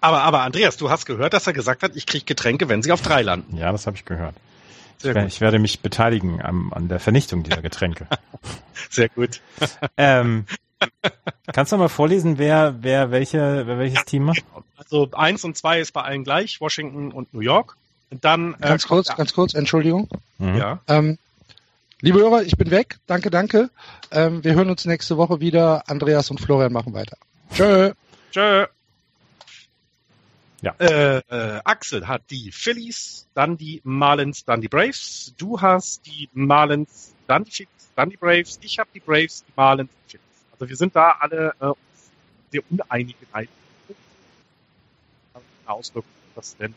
[0.01, 2.93] Aber, aber Andreas, du hast gehört, dass er gesagt hat, ich kriege Getränke, wenn sie
[2.93, 3.57] auf drei landen.
[3.57, 4.35] Ja, das habe ich gehört.
[5.03, 8.07] Ich, ich, werde mich beteiligen an, an der Vernichtung dieser Getränke.
[8.91, 9.41] Sehr gut.
[9.97, 10.47] ähm,
[11.53, 14.45] kannst du mal vorlesen, wer, wer, welche, wer welches ja, Team macht?
[14.77, 17.77] Also eins und zwei ist bei allen gleich, Washington und New York.
[18.11, 20.09] Und dann äh, ganz kurz, ganz kurz, Entschuldigung.
[20.39, 20.57] Mhm.
[20.57, 20.81] Ja.
[20.87, 21.19] Ähm,
[22.01, 22.99] liebe Hörer, ich bin weg.
[23.07, 23.71] Danke, danke.
[24.11, 25.89] Ähm, wir hören uns nächste Woche wieder.
[25.89, 27.17] Andreas und Florian machen weiter.
[27.53, 27.93] Tschö.
[28.33, 28.67] Tschö.
[30.63, 30.75] Ja.
[30.79, 35.35] Äh, äh, Axel hat die Phillies, dann die Marlins, dann die Braves.
[35.37, 38.59] Du hast die Marlins, dann die Phillies, dann die Braves.
[38.63, 40.27] Ich habe die Braves, die Marlins, die Phillies.
[40.53, 41.73] Also wir sind da alle äh,
[42.51, 43.49] sehr uneinig in
[45.67, 46.75] Auswirkungen, das denn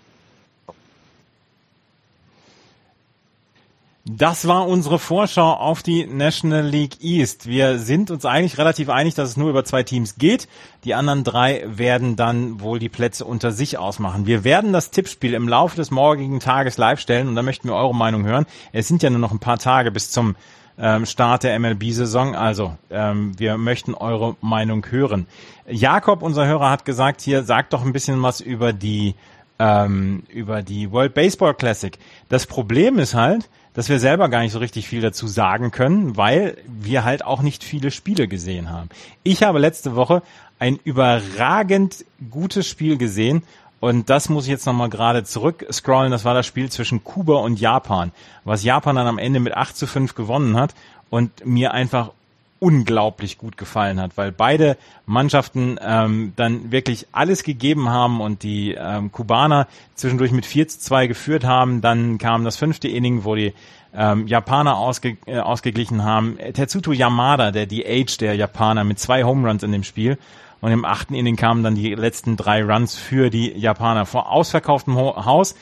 [4.18, 7.46] Das war unsere Vorschau auf die National League East.
[7.46, 10.48] Wir sind uns eigentlich relativ einig, dass es nur über zwei Teams geht.
[10.84, 14.26] Die anderen drei werden dann wohl die Plätze unter sich ausmachen.
[14.26, 17.76] Wir werden das Tippspiel im Laufe des morgigen Tages live stellen und da möchten wir
[17.76, 18.48] eure Meinung hören.
[18.72, 20.36] Es sind ja nur noch ein paar Tage bis zum
[20.80, 22.36] ähm, Start der MLB-Saison.
[22.36, 25.28] Also ähm, wir möchten eure Meinung hören.
[25.68, 29.14] Jakob, unser Hörer, hat gesagt, hier sagt doch ein bisschen was über die
[29.60, 31.98] ähm, über die World Baseball Classic.
[32.30, 36.18] Das Problem ist halt, dass wir selber gar nicht so richtig viel dazu sagen können,
[36.18, 38.90] weil wir halt auch nicht viele Spiele gesehen haben.
[39.24, 40.24] Ich habe letzte Woche
[40.58, 43.44] ein überragend gutes Spiel gesehen
[43.80, 46.12] und das muss ich jetzt nochmal gerade zurück scrollen.
[46.12, 48.12] Das war das Spiel zwischen Kuba und Japan,
[48.44, 50.74] was Japan dann am Ende mit 8 zu 5 gewonnen hat
[51.10, 52.12] und mir einfach
[52.60, 58.76] unglaublich gut gefallen hat, weil beide Mannschaften ähm, dann wirklich alles gegeben haben und die
[58.78, 61.82] ähm, Kubaner zwischendurch mit 4 zu 2 geführt haben.
[61.82, 63.54] Dann kam das fünfte Inning, wo die
[63.94, 66.38] ähm, Japaner ausge äh, ausgeglichen haben.
[66.54, 70.18] Tetsuto Yamada, der DH der Japaner, mit zwei Home Runs in dem Spiel.
[70.62, 74.96] Und im achten Inning kamen dann die letzten drei Runs für die Japaner vor ausverkauftem
[74.98, 75.56] Haus.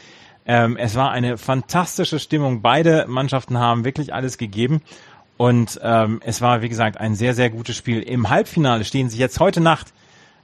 [0.48, 2.62] Ähm, es war eine fantastische Stimmung.
[2.62, 4.82] Beide Mannschaften haben wirklich alles gegeben.
[5.38, 8.02] Und ähm, es war, wie gesagt, ein sehr, sehr gutes Spiel.
[8.02, 9.94] Im Halbfinale stehen sich jetzt heute Nacht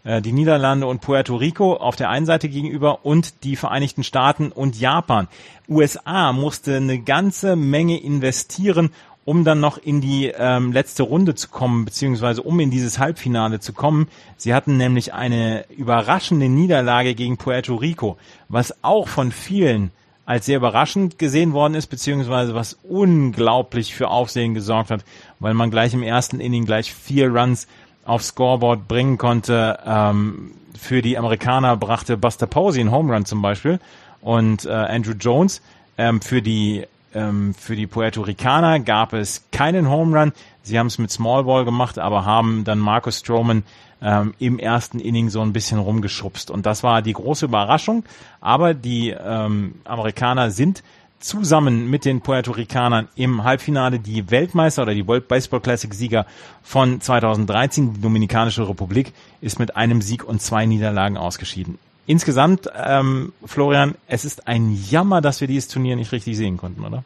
[0.03, 4.51] äh, die Niederlande und Puerto Rico auf der einen Seite gegenüber und die Vereinigten Staaten
[4.51, 5.27] und Japan.
[5.67, 8.91] USA musste eine ganze Menge investieren,
[9.25, 13.59] um dann noch in die ähm, letzte Runde zu kommen, beziehungsweise um in dieses Halbfinale
[13.59, 14.09] zu kommen.
[14.37, 18.17] Sie hatten nämlich eine überraschende Niederlage gegen Puerto Rico,
[18.49, 19.91] was auch von vielen
[20.25, 25.03] als sehr überraschend gesehen worden ist, beziehungsweise was unglaublich für Aufsehen gesorgt hat,
[25.39, 27.67] weil man gleich im ersten Inning gleich vier Runs
[28.05, 29.79] aufs Scoreboard bringen konnte.
[29.85, 33.79] Ähm, für die Amerikaner brachte Buster Posey einen Home Run zum Beispiel
[34.21, 35.61] und äh, Andrew Jones.
[35.97, 40.33] Ähm, für die ähm, für die Puerto Ricaner gab es keinen Home Run.
[40.61, 43.63] Sie haben es mit Small Ball gemacht, aber haben dann Marcus Stroman
[44.01, 46.51] ähm, im ersten Inning so ein bisschen rumgeschubst.
[46.51, 48.03] Und das war die große Überraschung.
[48.41, 50.83] Aber die ähm, Amerikaner sind
[51.19, 56.25] zusammen mit den Puerto Ricanern im Halbfinale die Weltmeister oder die World Baseball Classic Sieger
[56.61, 57.93] von 2013.
[57.93, 61.79] Die Dominikanische Republik ist mit einem Sieg und zwei Niederlagen ausgeschieden.
[62.05, 66.83] Insgesamt, ähm, Florian, es ist ein Jammer, dass wir dieses Turnier nicht richtig sehen konnten,
[66.83, 67.03] oder?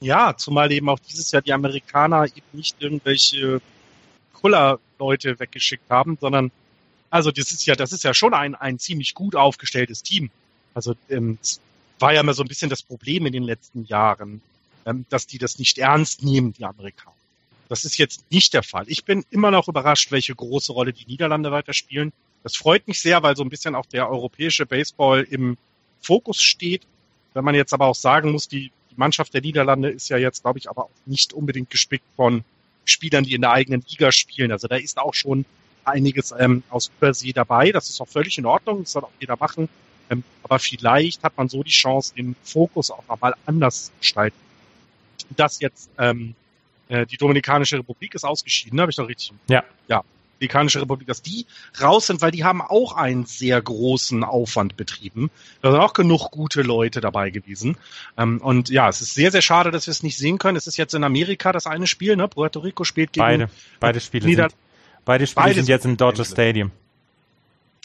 [0.00, 3.60] Ja, zumal eben auch dieses Jahr die Amerikaner eben nicht irgendwelche
[4.32, 6.50] Kuller-Leute weggeschickt haben, sondern
[7.10, 10.30] also das ist ja, das ist ja schon ein, ein ziemlich gut aufgestelltes Team.
[10.74, 11.38] Also ähm,
[11.98, 14.40] war ja immer so ein bisschen das Problem in den letzten Jahren,
[14.86, 17.16] ähm, dass die das nicht ernst nehmen, die Amerikaner.
[17.68, 18.84] Das ist jetzt nicht der Fall.
[18.88, 22.12] Ich bin immer noch überrascht, welche große Rolle die Niederlande weiter spielen.
[22.42, 25.56] Das freut mich sehr, weil so ein bisschen auch der europäische Baseball im
[26.00, 26.82] Fokus steht.
[27.34, 30.42] Wenn man jetzt aber auch sagen muss, die, die Mannschaft der Niederlande ist ja jetzt,
[30.42, 32.44] glaube ich, aber auch nicht unbedingt gespickt von
[32.84, 34.50] Spielern, die in der eigenen Liga spielen.
[34.52, 35.44] Also da ist auch schon
[35.84, 37.72] einiges ähm, aus Übersee dabei.
[37.72, 38.82] Das ist auch völlig in Ordnung.
[38.82, 39.68] Das soll auch jeder machen.
[40.10, 44.36] Ähm, aber vielleicht hat man so die Chance, den Fokus auch nochmal anders zu gestalten.
[45.36, 46.34] Das jetzt, ähm,
[46.88, 49.32] äh, die Dominikanische Republik ist ausgeschieden, habe ich doch richtig?
[49.48, 49.64] Ja.
[49.88, 50.02] Ja.
[50.38, 51.46] Dominikanische Republik, dass die
[51.80, 55.30] raus sind, weil die haben auch einen sehr großen Aufwand betrieben.
[55.62, 57.76] Da sind auch genug gute Leute dabei gewesen.
[58.16, 60.56] Ähm, und ja, es ist sehr, sehr schade, dass wir es nicht sehen können.
[60.56, 62.28] Es ist jetzt in Amerika das eine Spiel, ne?
[62.28, 63.50] Puerto Rico spielt gegen Beide,
[63.80, 64.60] beide Spiele Nieder sind,
[65.04, 66.24] beide Spiele Beide sind jetzt im Dodger.
[66.24, 66.70] Stadium.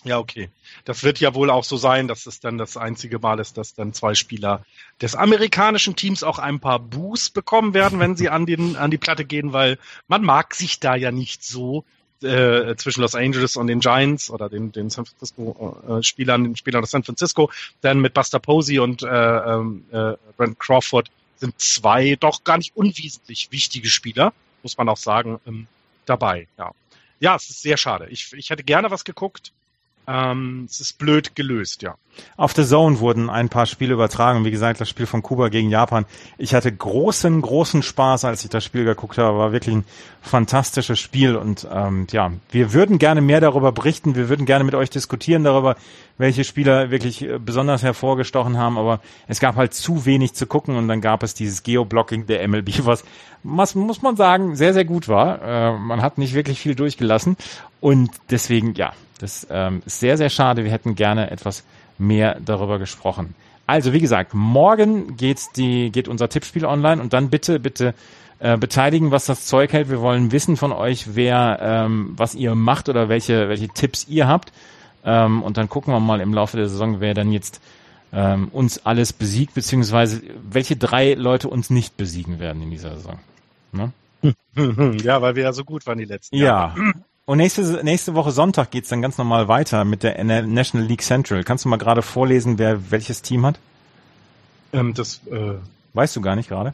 [0.04, 0.50] Ja, okay.
[0.84, 3.74] Das wird ja wohl auch so sein, dass es dann das einzige Mal ist, dass
[3.74, 4.66] dann zwei Spieler
[5.02, 8.98] des amerikanischen Teams auch ein paar Boos bekommen werden, wenn sie an, den, an die
[8.98, 11.86] Platte gehen, weil man mag sich da ja nicht so
[12.22, 16.56] äh, zwischen Los Angeles und den Giants oder den, den San Francisco äh, Spielern, den
[16.56, 17.50] Spielern aus San Francisco,
[17.82, 22.76] dann mit Buster Posey und äh, ähm, äh, Brent Crawford sind zwei doch gar nicht
[22.76, 25.68] unwesentlich wichtige Spieler, muss man auch sagen, ähm,
[26.06, 26.48] dabei.
[26.58, 26.72] Ja,
[27.20, 28.08] ja, es ist sehr schade.
[28.10, 29.52] Ich, ich hätte gerne was geguckt.
[30.08, 31.96] Ähm, es ist blöd gelöst, ja.
[32.38, 34.46] Auf The Zone wurden ein paar Spiele übertragen.
[34.46, 36.06] Wie gesagt, das Spiel von Kuba gegen Japan.
[36.38, 39.38] Ich hatte großen, großen Spaß, als ich das Spiel geguckt habe.
[39.38, 39.86] War wirklich ein
[40.22, 41.36] fantastisches Spiel.
[41.36, 44.16] Und ähm, ja, wir würden gerne mehr darüber berichten.
[44.16, 45.76] Wir würden gerne mit euch diskutieren darüber,
[46.18, 48.78] welche Spieler wirklich äh, besonders hervorgestochen haben.
[48.78, 50.76] Aber es gab halt zu wenig zu gucken.
[50.76, 53.04] Und dann gab es dieses Geoblocking der MLB, was,
[53.44, 55.42] was muss man sagen, sehr, sehr gut war.
[55.42, 57.38] Äh, man hat nicht wirklich viel durchgelassen.
[57.80, 58.94] Und deswegen, ja,
[59.24, 60.66] das ähm, ist sehr, sehr schade.
[60.66, 61.64] Wir hätten gerne etwas
[61.98, 63.36] mehr darüber gesprochen.
[63.66, 67.94] Also, wie gesagt, morgen geht's die, geht unser Tippspiel online und dann bitte, bitte
[68.40, 69.90] äh, beteiligen, was das Zeug hält.
[69.90, 74.28] Wir wollen wissen von euch, wer, ähm, was ihr macht oder welche, welche Tipps ihr
[74.28, 74.52] habt.
[75.06, 77.62] Ähm, und dann gucken wir mal im Laufe der Saison, wer dann jetzt
[78.12, 80.22] ähm, uns alles besiegt, beziehungsweise
[80.52, 83.20] welche drei Leute uns nicht besiegen werden in dieser Saison.
[83.72, 83.94] Ne?
[85.02, 86.76] ja, weil wir ja so gut waren die letzten Ja.
[87.26, 91.44] Und nächste, nächste Woche Sonntag geht's dann ganz normal weiter mit der National League Central.
[91.44, 93.60] Kannst du mal gerade vorlesen, wer welches Team hat?
[94.74, 95.54] Ähm, das äh,
[95.94, 96.74] Weißt du gar nicht gerade?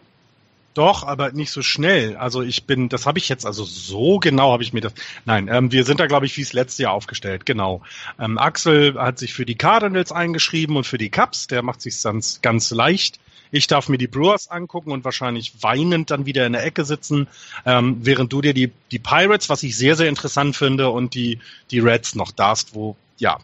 [0.79, 2.15] doch, aber nicht so schnell.
[2.15, 4.93] Also ich bin, das habe ich jetzt, also so genau habe ich mir das.
[5.25, 7.45] Nein, ähm, wir sind da, glaube ich, wie es letztes Jahr aufgestellt.
[7.45, 7.81] Genau.
[8.17, 11.47] Ähm, Axel hat sich für die Cardinals eingeschrieben und für die Cubs.
[11.47, 13.19] Der macht sich ganz, ganz leicht.
[13.51, 17.27] Ich darf mir die Brewers angucken und wahrscheinlich weinend dann wieder in der Ecke sitzen,
[17.65, 21.39] ähm, während du dir die, die Pirates, was ich sehr, sehr interessant finde, und die,
[21.71, 23.39] die Reds noch darfst, wo, ja,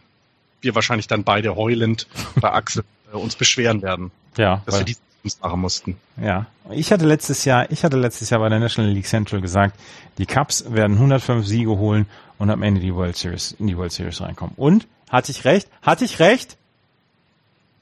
[0.60, 2.06] wir wahrscheinlich dann beide heulend
[2.40, 4.62] bei Axel äh, uns beschweren werden, Ja.
[4.66, 4.96] dass weil- wir die
[5.42, 5.96] machen mussten.
[6.22, 9.76] Ja, ich hatte letztes Jahr, ich hatte letztes Jahr bei der National League Central gesagt,
[10.18, 12.06] die Cubs werden 105 Siege holen
[12.38, 14.54] und am Ende die World Series in die World Series reinkommen.
[14.56, 15.68] Und hatte ich recht?
[15.82, 16.56] Hatte ich recht?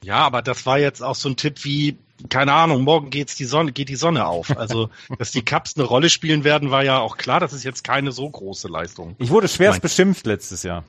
[0.05, 1.97] Ja, aber das war jetzt auch so ein Tipp wie,
[2.29, 4.55] keine Ahnung, morgen geht's die Sonne, geht die Sonne auf.
[4.55, 7.39] Also, dass die Cups eine Rolle spielen werden, war ja auch klar.
[7.39, 9.15] Das ist jetzt keine so große Leistung.
[9.17, 9.81] Ich wurde schwerst Nein.
[9.81, 10.83] beschimpft letztes Jahr.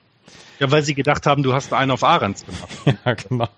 [0.58, 2.68] Ja, weil sie gedacht haben, du hast einen auf Ahrens gemacht.
[3.04, 3.48] Ja, genau.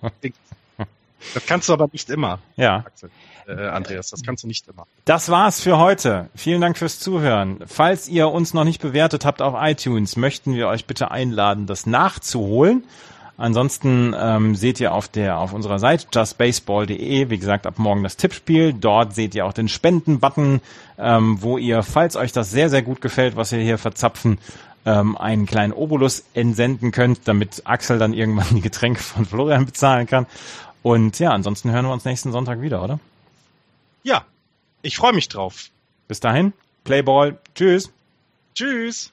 [1.35, 2.85] Das kannst du aber nicht immer, Ja.
[2.87, 3.11] Axel.
[3.49, 4.87] Äh, Andreas, das kannst du nicht immer.
[5.07, 6.29] Das war's für heute.
[6.37, 7.59] Vielen Dank fürs Zuhören.
[7.67, 11.87] Falls ihr uns noch nicht bewertet habt auf iTunes, möchten wir euch bitte einladen, das
[11.87, 12.85] nachzuholen.
[13.39, 18.16] Ansonsten ähm, seht ihr auf der auf unserer Seite justbaseball.de, wie gesagt, ab morgen das
[18.16, 18.73] Tippspiel.
[18.73, 20.60] Dort seht ihr auch den Spenden-Button,
[20.98, 24.39] ähm, wo ihr, falls euch das sehr, sehr gut gefällt, was wir hier verzapfen,
[24.85, 30.09] ähm, einen kleinen Obolus entsenden könnt, damit Axel dann irgendwann die Getränke von Florian bezahlen
[30.09, 30.27] kann.
[30.82, 32.98] Und ja, ansonsten hören wir uns nächsten Sonntag wieder, oder?
[34.02, 34.24] Ja,
[34.82, 35.70] ich freue mich drauf.
[36.09, 36.52] Bis dahin,
[36.82, 37.90] Playball, tschüss.
[38.55, 39.12] Tschüss.